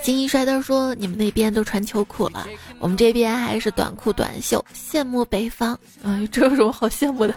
[0.02, 2.44] 金一帅哥说：“你们那边都穿秋裤了，
[2.80, 5.78] 我们这边还是短裤短袖，羡慕北方。
[6.02, 7.34] 哎，这有什么好羡慕的？”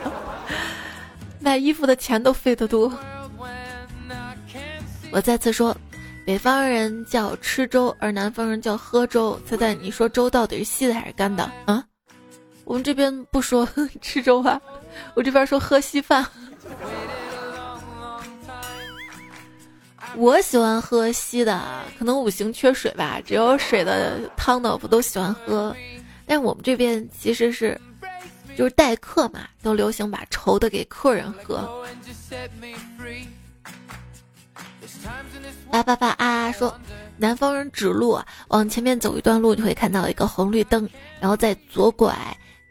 [1.39, 2.91] 买衣服的钱都费得多。
[5.11, 5.75] 我再次说，
[6.25, 9.39] 北方人叫吃粥，而南方人叫喝粥。
[9.45, 11.51] 猜猜你说粥到底是稀的还是干的？
[11.65, 11.85] 啊？
[12.63, 13.67] 我们这边不说
[14.01, 14.59] 吃粥啊，
[15.13, 16.25] 我这边说喝稀饭。
[20.15, 21.61] 我喜欢喝稀的，
[21.97, 25.75] 可能五行缺水吧，只有水的汤的不都喜欢喝。
[26.25, 27.79] 但我们这边其实是。
[28.55, 31.83] 就是待客嘛，都流行把稠的给客人喝。
[35.71, 36.71] 八八八啊说，
[37.17, 40.87] 南方人指路往前面走一段路，你会看到一个红绿灯，
[41.19, 42.15] 然后再左拐，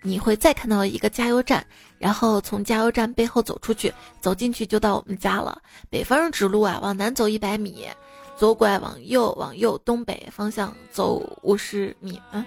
[0.03, 1.67] 你会再看到一个加油站，
[2.03, 5.63] 然后从加油站背后走出去，走进去就到我们家了。
[5.89, 7.87] 北方人指路啊，往南走一百米，
[8.37, 12.21] 左拐往右，往右东北方向走五十米。
[12.33, 12.45] 嗯，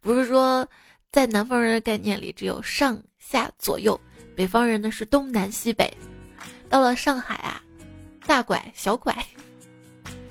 [0.00, 0.68] 不是说。
[1.12, 3.98] 在南方人的概念里，只有上下左右；
[4.34, 5.90] 北方人呢是东南西北。
[6.68, 7.62] 到了上海啊，
[8.26, 9.16] 大拐小拐。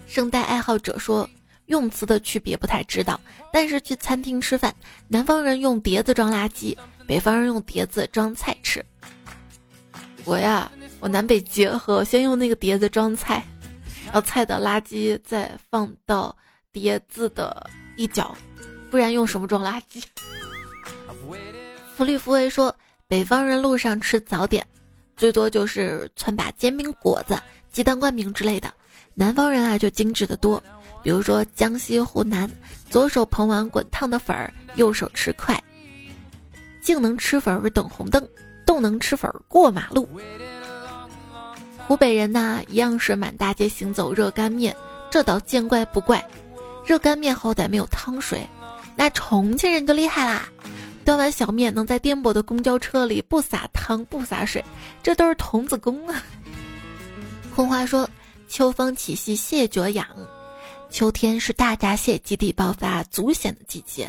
[0.06, 1.28] 圣诞爱好者说，
[1.66, 3.20] 用词的区别不太知道，
[3.52, 4.76] 但是去餐厅吃饭，
[5.08, 6.78] 南方人用碟子装垃圾，
[7.08, 8.84] 北方人用碟子装菜吃。
[10.24, 13.46] 我呀，我南北结合，先用那个碟子装菜，
[14.06, 16.36] 然后菜的垃圾再放到
[16.72, 18.36] 碟子的一角，
[18.90, 20.04] 不然用什么装垃圾？
[21.96, 22.76] 福利福威说
[23.08, 24.66] ：“北方人路上吃早点，
[25.16, 27.40] 最多就是汆把煎饼果子、
[27.72, 28.74] 鸡蛋灌饼之类的。
[29.14, 30.62] 南方人啊，就精致的多，
[31.02, 32.50] 比如说江西、湖南，
[32.90, 35.58] 左手捧碗滚烫的粉儿，右手吃快。
[36.86, 38.24] 静能吃粉儿等红灯，
[38.64, 40.08] 动能吃粉儿过马路。
[41.88, 44.76] 湖北人呐，一样是满大街行走热干面，
[45.10, 46.24] 这倒见怪不怪。
[46.86, 48.48] 热干面好歹没有汤水，
[48.96, 50.48] 那重庆人就厉害啦。”
[51.04, 54.64] 端碗小面能在颠簸的公交车里不洒汤不洒水，
[55.02, 56.22] 这都是童子功啊！
[57.56, 58.08] 空花说
[58.48, 60.06] ：“秋风起兮蟹脚痒，
[60.92, 64.08] 秋天是大闸蟹集体爆发足险的季节。”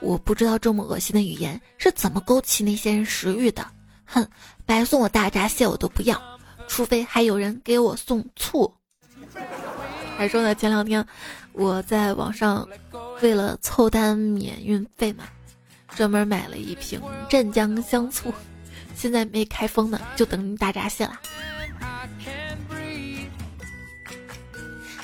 [0.00, 3.66] 我不知道这么恶心的语言是怎么勾起那些人食欲的。
[4.04, 4.26] 哼，
[4.66, 6.20] 白送我大闸蟹我都不要，
[6.68, 8.72] 除非还有人给我送醋。
[10.16, 11.04] 还说呢，前两天
[11.52, 12.68] 我在网上
[13.22, 15.24] 为了凑单免运费嘛。
[15.96, 18.32] 专门买了一瓶镇江香醋，
[18.94, 21.18] 现在没开封呢，就等大闸蟹了。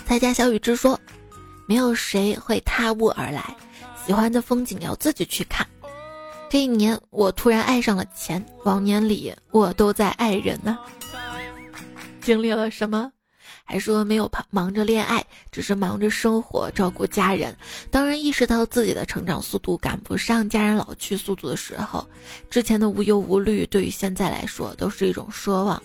[0.07, 0.99] 在家小雨之说，
[1.67, 3.57] 没有谁会踏雾而来，
[4.07, 5.67] 喜欢的风景要自己去看。
[6.49, 10.79] 这一年我突然爱上了钱，往年里我都在爱人呢。
[12.21, 13.11] 经历了什么？
[13.65, 17.57] 还说没有忙着恋爱，只是忙着生活、照顾家人。
[17.91, 22.09] 当然意识到自己的成长速度赶不上家人老去速度的时候，
[22.49, 25.83] 之前的无忧无虑对于现在来说都是一种奢望。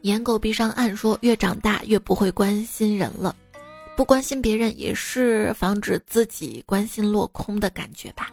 [0.00, 3.36] 颜狗闭上暗说：“越长大越不会关心人了，
[3.96, 8.30] 不关心别人也是防止自己关心落空的感觉吧。”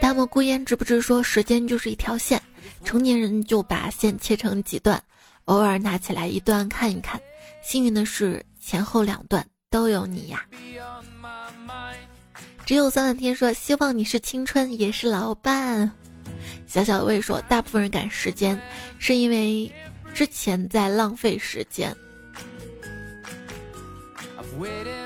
[0.00, 2.40] 大漠孤烟直不直说：“时间就是一条线。”
[2.84, 5.02] 成年人就把线切成几段，
[5.46, 7.20] 偶尔拿起来一段看一看。
[7.64, 10.46] 幸运的是，前后两段都有你呀。
[12.64, 15.90] 只有三万天说，希望你是青春，也是老伴。
[16.68, 18.60] 小小的魏说，大部分人赶时间，
[19.00, 19.68] 是因为
[20.14, 21.92] 之前在浪费时间。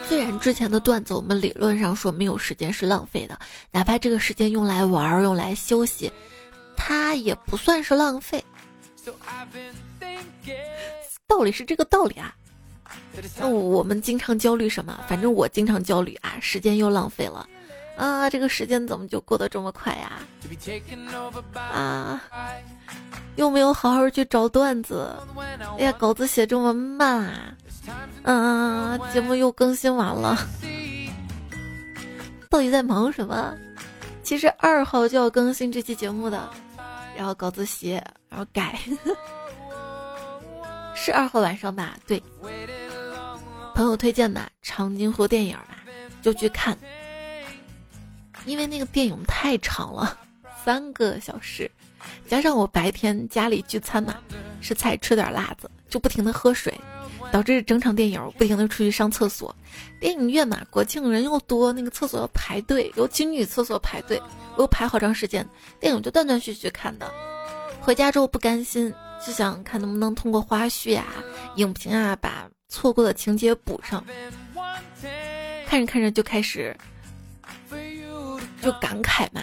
[0.08, 3.38] 虽然之前的段子我们理论上说没有时间是浪费的，
[3.70, 6.10] 哪怕这个时间用来玩、用来休息。
[6.76, 8.42] 它也不算是浪费，
[11.26, 12.34] 道理是这个道理啊。
[13.38, 14.98] 那我们经常焦虑什么？
[15.06, 17.46] 反正我经常焦虑啊，时间又浪费了，
[17.96, 20.12] 啊，这个时间怎么就过得这么快呀？
[21.54, 22.22] 啊，
[23.36, 25.14] 又没有好好去找段子，
[25.78, 27.54] 哎呀，稿子写这么慢啊，
[28.22, 30.36] 嗯，节目又更新完了，
[32.48, 33.54] 到底在忙什么？
[34.22, 36.50] 其实二号就要更新这期节目的。
[37.16, 38.78] 然后稿子写，然后改，
[40.94, 41.98] 是二号晚上吧？
[42.06, 42.22] 对，
[43.74, 45.74] 朋友推荐的长津湖电影嘛，
[46.22, 46.78] 就去看。
[48.46, 50.16] 因为那个电影太长了，
[50.64, 51.70] 三个小时，
[52.26, 54.14] 加上我白天家里聚餐嘛，
[54.62, 56.72] 吃菜吃点辣子，就不停的喝水。
[57.32, 59.54] 导致整场电影不停的出去上厕所，
[60.00, 64.20] 电影院嘛，国庆人又多，那个厕所要排队，尤其女厕所排队，
[64.56, 65.46] 我又排好长时间，
[65.78, 67.10] 电影就断断续续看的。
[67.80, 68.92] 回家之后不甘心，
[69.24, 71.06] 就想看能不能通过花絮啊、
[71.56, 74.04] 影评啊，把错过的情节补上。
[75.66, 76.76] 看着看着就开始
[78.60, 79.42] 就感慨嘛，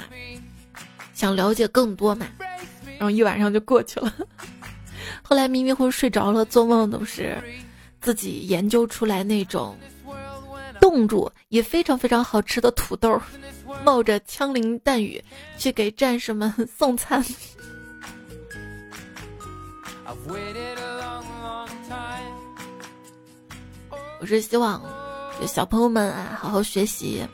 [1.13, 2.27] 想了解更多嘛，
[2.97, 4.13] 然后一晚上就过去了。
[5.23, 7.38] 后来迷迷糊糊睡着了，做梦都是。
[8.01, 9.77] 自己研究出来那种
[10.79, 13.19] 冻住也非常非常好吃的土豆，
[13.83, 15.23] 冒着枪林弹雨
[15.57, 17.23] 去给战士们送餐。
[24.19, 24.81] 我是希望
[25.45, 27.25] 小朋友们啊好好学习，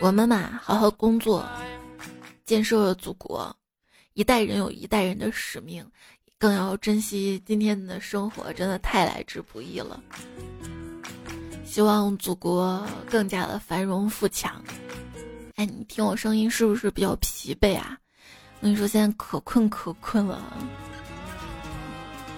[0.00, 1.44] 我们嘛好好工作，
[2.44, 3.54] 建设祖国。
[4.14, 5.84] 一代人有一代人的使命。
[6.38, 10.00] 更要珍惜今天的生活，真的太来之不易了。
[11.64, 14.62] 希望祖国更加的繁荣富强。
[15.56, 17.96] 哎，你听我声音是不是比较疲惫啊？
[18.60, 20.42] 我跟你说，现在可困可困了。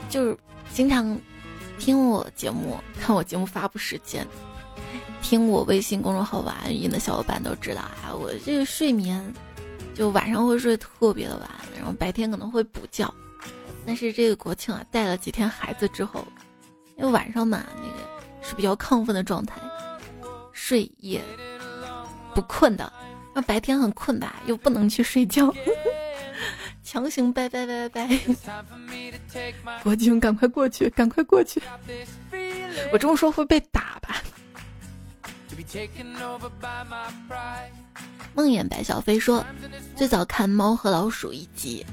[0.08, 0.36] 就是
[0.72, 1.18] 经常
[1.78, 4.26] 听我节目、看我节目发布时间、
[5.20, 9.22] 听我微信公众号晚安语音的小伙伴都知道啊，我这个睡眠
[9.94, 13.12] 就晚上会睡特别的晚，然后白天可能会补觉。
[13.86, 16.26] 但是这个国庆啊，带了几天孩子之后，
[16.96, 17.96] 因为晚上嘛，那个
[18.42, 19.60] 是比较亢奋的状态，
[20.52, 21.22] 睡也
[22.34, 22.92] 不困的，
[23.32, 25.54] 那白天很困吧，又不能去睡觉，
[26.82, 28.20] 强行拜拜拜拜。
[29.82, 31.62] 国庆赶快过去，赶快过去！
[32.92, 34.16] 我这么说会被打吧？
[38.34, 39.44] 梦魇白小飞说，
[39.94, 41.86] 最早看《猫和老鼠》一集。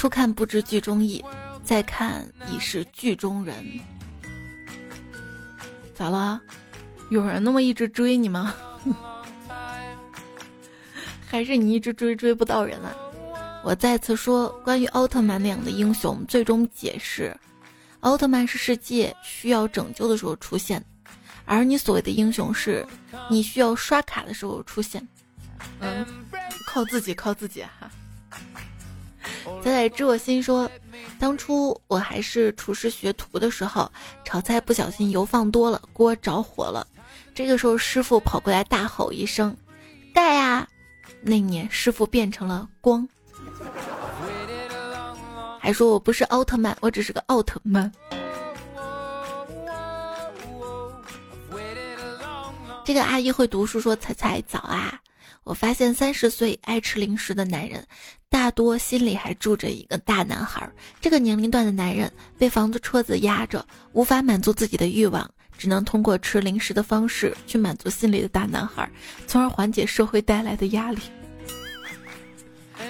[0.00, 1.22] 初看不知剧中意，
[1.62, 3.54] 再看已是剧中人。
[5.94, 6.40] 咋了？
[7.10, 8.54] 有人那么一直追你吗？
[11.28, 12.96] 还是你一直追追不到人啊？
[13.62, 17.36] 我再次说，关于奥特曼那样的英雄，最终解释：
[18.00, 20.82] 奥特曼是世界需要拯救的时候出现，
[21.44, 22.86] 而你所谓的英雄是，
[23.28, 25.06] 你需要刷卡的时候出现。
[25.80, 26.06] 嗯，
[26.66, 27.90] 靠自己，靠自己哈。
[29.62, 30.70] 仔仔知我心说，
[31.18, 33.90] 当初我还是厨师学徒的时候，
[34.24, 36.86] 炒菜不小心油放多了，锅着火了。
[37.34, 39.56] 这个时候师傅跑过来大吼一声
[40.14, 40.66] ：“盖呀！”
[41.22, 43.06] 那年师傅变成了光，
[45.58, 47.92] 还说我不是奥特曼，我只是个奥特曼。
[52.84, 54.98] 这个阿姨会读书，说：“彩彩早啊！”
[55.44, 57.84] 我发现三十岁爱吃零食的男人，
[58.28, 60.70] 大多心里还住着一个大男孩。
[61.00, 68.88] 这个年龄段的男人被房子、车子压着，无法满足自己的欲望，只能通过吃零食的方式去满足心里的大男孩，
[69.26, 71.00] 从而缓解社会带来的压力。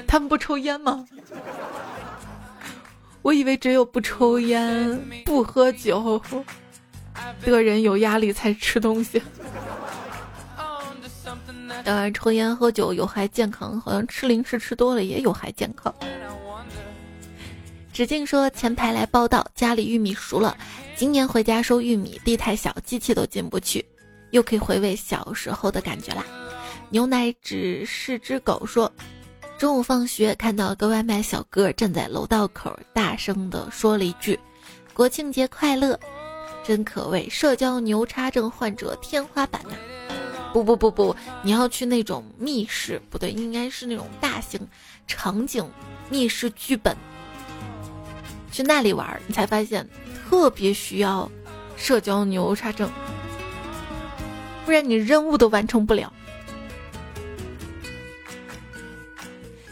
[0.06, 1.06] 他们不抽烟吗？
[3.22, 6.20] 我以为只有不抽烟、不喝酒
[7.42, 9.22] 的人有压力才吃东西。
[11.90, 15.92] 当然，抽烟喝酒有害健康，好像吃零食吃多了也有害健康。
[17.92, 20.56] 子静说：“前排来报道，家里玉米熟了，
[20.94, 23.84] 今年回家收玉米，地太小，机器都进不去，
[24.30, 26.24] 又可以回味小时候的感觉啦。”
[26.90, 28.88] 牛奶只是只狗说
[29.58, 34.38] ：“中午放学看到个外卖小哥站在楼道口，大声的说了一句
[34.94, 35.98] ：‘国庆节快乐！’
[36.62, 39.70] 真可谓社交牛叉症患者天花板呐。”
[40.52, 44.60] 不不不不，你要去那种密室，不对，应该是那种大型
[45.06, 45.68] 场景
[46.08, 46.96] 密室剧本，
[48.50, 49.88] 去那里玩，你才发现
[50.28, 51.30] 特别需要
[51.76, 52.90] 社交牛叉症，
[54.64, 56.12] 不然你任务都完成不了。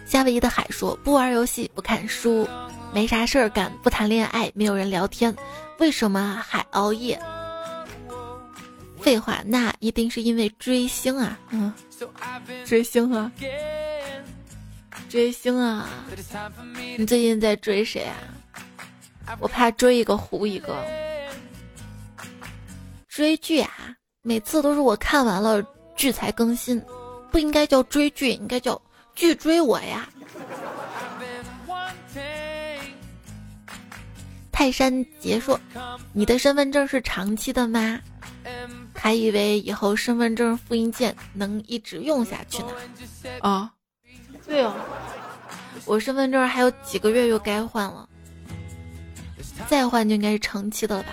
[0.07, 2.49] 夏威夷的海说：不玩游戏，不看书，
[2.95, 5.37] 没啥事儿干，不谈恋爱，没有人聊天，
[5.79, 7.21] 为什么还熬夜？
[9.01, 11.39] 废话，那一定是因为追星啊！
[11.51, 11.73] 嗯，
[12.67, 13.31] 追星啊，
[15.09, 15.89] 追星啊！
[16.97, 18.17] 你最近在追谁啊？
[19.41, 20.77] 我怕追一个糊一个。
[23.09, 23.71] 追剧啊，
[24.23, 25.63] 每次都是我看完了
[25.97, 26.81] 剧才更新，
[27.31, 28.81] 不应该叫追剧，应该叫
[29.15, 30.09] 剧追我呀！
[34.53, 35.59] 泰山杰说
[36.13, 38.01] ：“你的身份证是长期的吗？”
[39.01, 42.69] 还以为以后身份证复印件能一直用下去呢。
[43.41, 43.73] 啊，
[44.47, 44.75] 对哦，
[45.85, 48.09] 我身份证还有几个月又该换了，
[49.69, 51.11] 再换就应该是长期的了吧？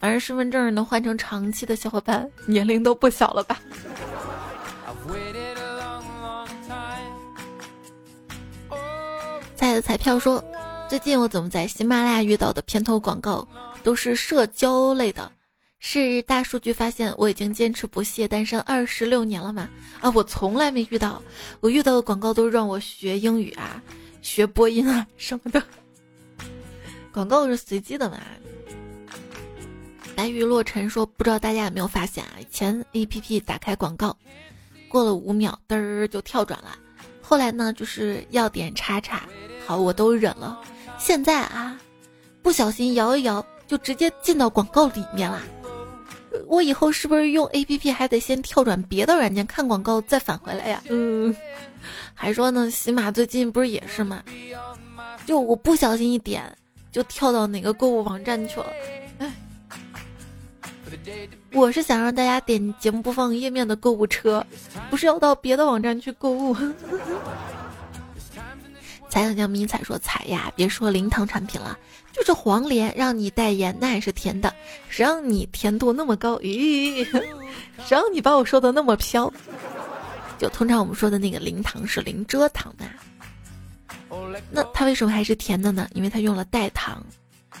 [0.00, 3.60] 反正身份证能换成长期的小伙伴年龄都不小了吧？
[9.54, 10.42] 彩的彩票说，
[10.88, 13.46] 最近我怎么在喜马拉雅遇到的片头广告
[13.84, 15.30] 都是社交类的？
[15.84, 19.68] 是大数据发现我已经坚持不懈单身二十六年了吗？
[20.00, 21.20] 啊，我从来没遇到，
[21.58, 23.82] 我遇到的广告都让我学英语啊，
[24.22, 25.60] 学播音啊什么的。
[27.12, 28.20] 广告是随机的嘛？
[30.14, 32.34] 白雨落尘说，不知道大家有没有发现啊？
[32.40, 34.16] 以前 A P P 打开广告，
[34.88, 36.78] 过了五秒嘚儿就跳转了，
[37.20, 39.24] 后来呢就是要点叉叉，
[39.66, 40.60] 好我都忍了。
[40.96, 41.76] 现在啊，
[42.40, 45.42] 不小心摇一摇就直接进到广告里面了。
[46.46, 50.82] 我以后是不是用 A P P 还得先跳转别的软件看广告再返回来呀？
[50.88, 51.34] 嗯，
[52.14, 54.22] 还说呢，喜马最近不是也是吗？
[55.26, 56.44] 就我不小心一点，
[56.90, 58.66] 就跳到哪个购物网站去了。
[59.18, 59.32] 哎，
[61.52, 64.44] 我是想让大家点节目播放页面的购物车，
[64.90, 66.56] 不是要到别的网站去购物。
[69.08, 71.78] 彩彩叫迷彩说彩呀，别说零糖产品了。
[72.12, 74.52] 就是黄连让你代言，那也是甜的。
[74.88, 76.38] 谁让你甜度那么高？
[76.38, 77.04] 咦，
[77.84, 79.32] 谁让你把我说的那么飘？
[80.38, 82.84] 就通常我们说的那个零糖是零蔗糖的。
[84.50, 85.88] 那它为什么还是甜的呢？
[85.94, 87.04] 因为它用了代糖。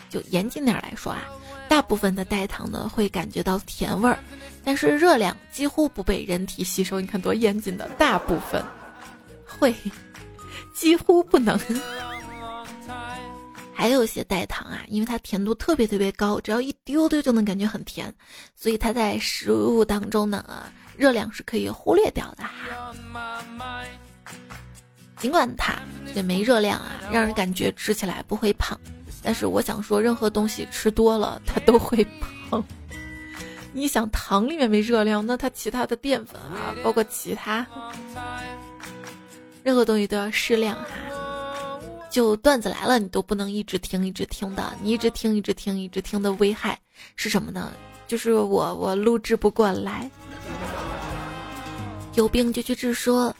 [0.08, 1.22] 就严谨点来说啊，
[1.68, 4.18] 大部分的代糖呢会感觉到甜味儿，
[4.62, 7.00] 但是热量几乎不被人体吸收。
[7.00, 8.62] 你看多严谨的，大部分
[9.46, 9.74] 会，
[10.74, 11.58] 几乎不能。
[13.74, 18.12] 还有一些代糖啊，因为它甜度特别特别高，只要一丢丢就能感觉很甜，
[18.54, 22.94] 所以它在食物当中呢，热量是可以忽略掉的哈。
[25.16, 25.74] 尽管它
[26.14, 28.78] 也没热量啊，让人感觉吃起来不会胖，
[29.22, 32.06] 但是我想说，任何东西吃多了它都会
[32.50, 32.62] 胖。
[33.72, 37.66] 你想糖里面没热量，那它其他的淀粉啊，包括其他
[39.62, 40.86] 任何东西都要适量哈。
[42.12, 46.78] 就段子来了，你都不能一直听一直听的，你一直听一直听一直听的危害
[47.16, 47.72] 是什么呢？
[48.06, 50.10] 就是我我录制不过来。
[52.14, 53.34] 有病就去治，说，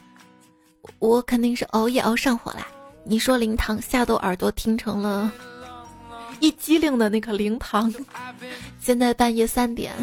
[0.97, 2.67] 我肯定是熬夜熬上火啦。
[3.03, 5.31] 你说灵堂吓得耳朵听成了
[6.39, 7.93] 一激灵的那个灵堂，
[8.79, 9.93] 现在半夜三点，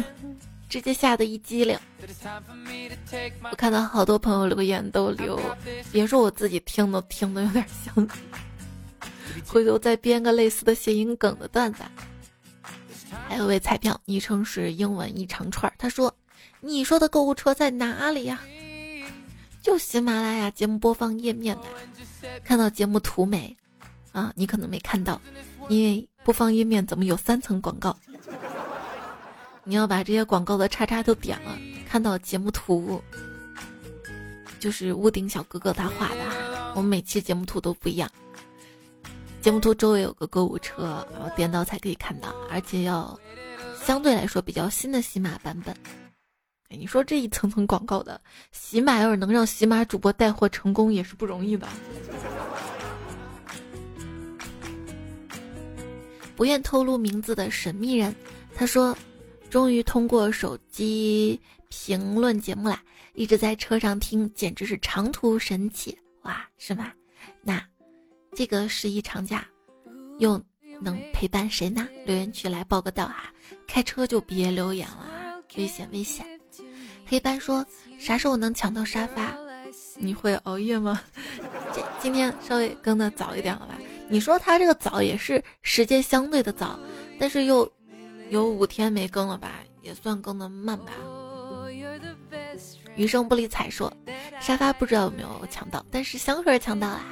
[0.69, 1.77] 直接吓得一激灵。
[3.51, 5.37] 我看到好多朋友留言都留，
[5.91, 8.07] 别说我自己听都听的有点像，
[9.47, 11.83] 回头再编个类似的谐音梗的段子。
[13.27, 16.13] 还有位彩票，昵称是英文一长串，他说
[16.61, 18.41] ：“你说的购物车在哪里呀？”
[19.61, 21.63] 就喜马拉雅节目播放页面的，
[22.43, 23.55] 看到节目图没？
[24.11, 25.21] 啊，你可能没看到，
[25.69, 27.95] 因为播放页面怎么有三层广告？
[29.63, 33.01] 你要把这些广告的叉叉都点了，看到节目图，
[34.59, 36.71] 就是屋顶小哥哥他画的。
[36.73, 38.09] 我们每期节目图都不一样，
[39.41, 43.19] 节目图周围有个购物车，然后点到才可以看到，而且要
[43.83, 45.75] 相对来说比较新的喜马版本。
[46.69, 48.21] 你说这一层层广告的，
[48.51, 51.67] 喜马要是能让喜马主播带货成功，也是不容易的。
[56.35, 58.15] 不愿透露名字的神秘人，
[58.55, 58.95] 他说
[59.49, 62.81] ：“终于通过手机评论节目啦，
[63.13, 66.91] 一直在车上听，简直是长途神器哇，是吗？
[68.31, 69.45] 那这个十一长假
[70.19, 70.41] 又
[70.81, 71.87] 能陪伴谁呢？
[72.05, 73.31] 留言区来报个到啊，
[73.67, 76.25] 开车就别留言了，危险危险。”
[77.05, 77.65] 黑斑说
[77.99, 79.35] ：“啥时候能抢到沙发？
[79.97, 81.01] 你会熬夜吗？
[81.75, 83.77] 这今天稍微更的早一点了吧？
[84.09, 86.79] 你说他这个早也是时间相对的早，
[87.19, 87.69] 但是又
[88.29, 89.59] 有五天没更了吧？
[89.81, 90.93] 也算更的慢吧。”
[92.95, 93.91] 余生不理睬说
[94.39, 97.05] ：“沙发不知道有没有抢到，但是香水抢到啦。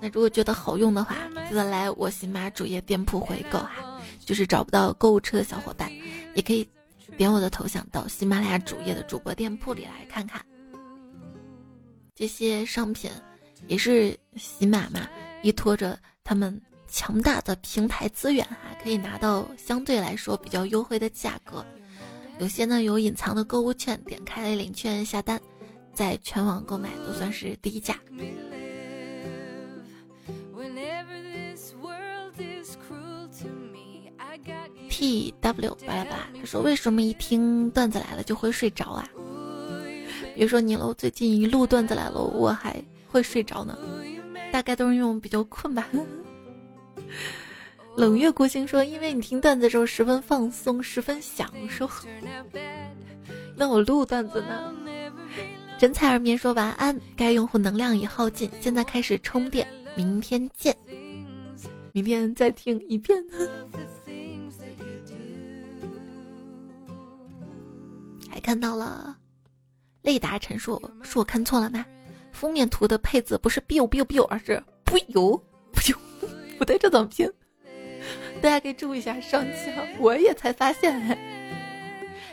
[0.00, 1.16] 那如果觉得好用的话，
[1.48, 4.00] 记得来我喜马主页店铺回购哈。
[4.24, 5.90] 就是找不到购物车的小伙伴，
[6.34, 6.68] 也可以。”
[7.18, 10.40] 点我的头像到喜马拉雅主页的主播店铺里来看看，
[12.14, 13.10] 这些商品
[13.66, 15.06] 也是喜马嘛，
[15.42, 16.58] 依托着他们
[16.88, 21.62] 强大的平台资源，哈可以拿到相对来说比较优惠的价格。
[22.38, 25.38] 有些呢有隐藏的购物券，点开领券下单，
[25.92, 27.98] 在全网购买都算是低价。
[35.00, 39.08] T W 巴拉巴拉，他说：“为什么一听段子来了就会睡着啊？
[40.34, 43.78] 别说你了，我最近一录段子来了，我还会睡着呢。
[44.52, 45.88] 大概都是因为我比较困吧。”
[47.96, 51.88] 冷月孤星说：“因为你听段子的时候十分放松，十分享受。
[53.56, 54.70] 那我录段子呢？”
[55.80, 60.76] 真彩儿眠说：“晚安，该用户能量已耗尽，现在开始充电，明天见。
[61.92, 63.24] 明天再听一遍。”
[68.30, 69.16] 还看到了，
[70.02, 71.84] 雷达陈述，是我看错了吗？
[72.32, 75.36] 封面图的配字不是 biu biu biu，而是不油
[75.72, 75.98] 不油，
[76.56, 77.28] 不对，这怎么拼？
[78.40, 81.18] 大家可以注意一下，上期我也才发现。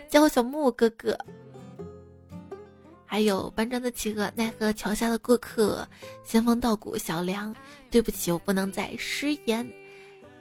[0.07, 1.17] 叫我小木哥哥，
[3.05, 5.85] 还有搬砖的企鹅，奈何桥下的过客，
[6.23, 7.53] 仙风道骨小梁，
[7.89, 9.69] 对不起，我不能再失言。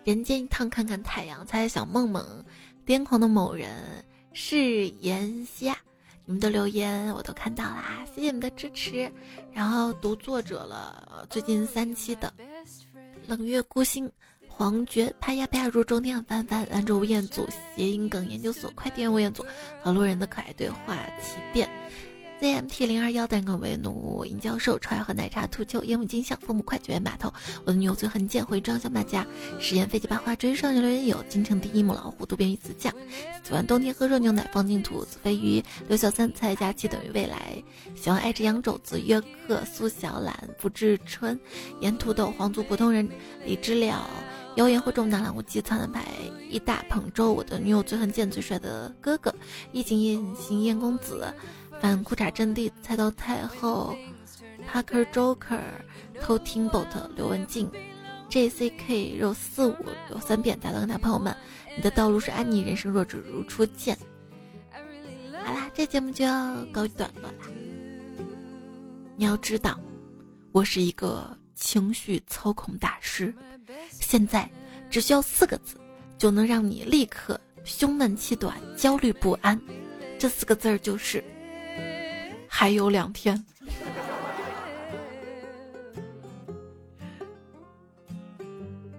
[0.05, 2.25] 人间一趟看看太阳，猜猜小梦梦，
[2.87, 4.05] 癫狂的某人。
[4.39, 5.73] 是言希，
[6.27, 9.11] 你们的留言我都看到啦，谢谢你们的支持。
[9.51, 12.31] 然后读作者了，最近三期的
[13.27, 14.13] 冷月孤星、
[14.47, 19.43] 黄觉、拍呀拍呀如中天、翻翻、兰州吴彦祖、谐音梗研究所、快点吴彦祖
[19.83, 21.67] 和路人的可爱对话奇变。
[22.39, 27.33] ZMT 零二幺单个为奴，尹教授，超爱喝奶茶秃鹫，烟雾金像，父母快九月码头，
[27.65, 29.27] 我的女友最恨剑，回装小马甲，
[29.59, 32.93] 实验飞机八花追少年留言有，京城第一母老虎，渡边鱼子酱，
[33.43, 37.57] 喜欢冬天喝热牛奶，放净土，子飞鱼，刘小三，蔡佳琪等于未来，
[37.95, 39.19] 喜欢爱吃羊肘子，约
[39.49, 41.41] 克，苏小懒，不知春，
[41.81, 43.09] 盐土豆，皇族普通人，
[43.47, 44.07] 李知了，
[44.57, 46.05] 谣言会中南兰无忌，苍兰牌，
[46.51, 49.35] 一大捧粥，我的女友最恨剑，最帅的哥哥，
[49.73, 51.33] 一景夜行燕公子。
[51.81, 53.97] 反裤衩阵地，菜刀太后
[54.71, 55.61] ，Parker Joker，
[56.21, 57.71] 偷听 bot 刘文静
[58.31, 59.77] ，JCK 肉四五
[60.11, 61.37] 有三遍，打的男朋友们，
[61.77, 63.97] 你的道路是安妮，人生若只如初见。
[65.45, 67.47] 好啦，这节目就要告一段落啦。
[69.17, 69.79] 你要知道，
[70.53, 73.33] 我是一个情绪操控大师，
[73.91, 74.51] 现在
[74.91, 75.77] 只需要四个字，
[76.19, 79.61] 就能让你立刻胸闷气短、焦虑不安。
[80.19, 81.23] 这四个字儿就是。
[82.59, 83.45] 还有两天，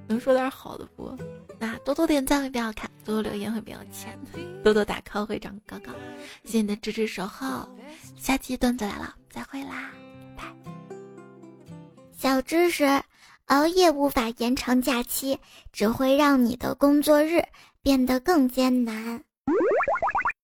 [0.08, 1.18] 能说点好的不？
[1.58, 4.16] 那多多点赞会比较看，多多留言会比较钱，
[4.64, 5.92] 多多打 call 会长高高。
[6.44, 7.68] 谢谢你的支持守候，
[8.16, 9.90] 下期段子来了，再会啦，
[10.36, 10.44] 拜。
[12.16, 12.86] 小知识：
[13.46, 15.40] 熬夜无法延长假期，
[15.74, 17.44] 只会让你的工作日
[17.82, 19.24] 变得更艰难。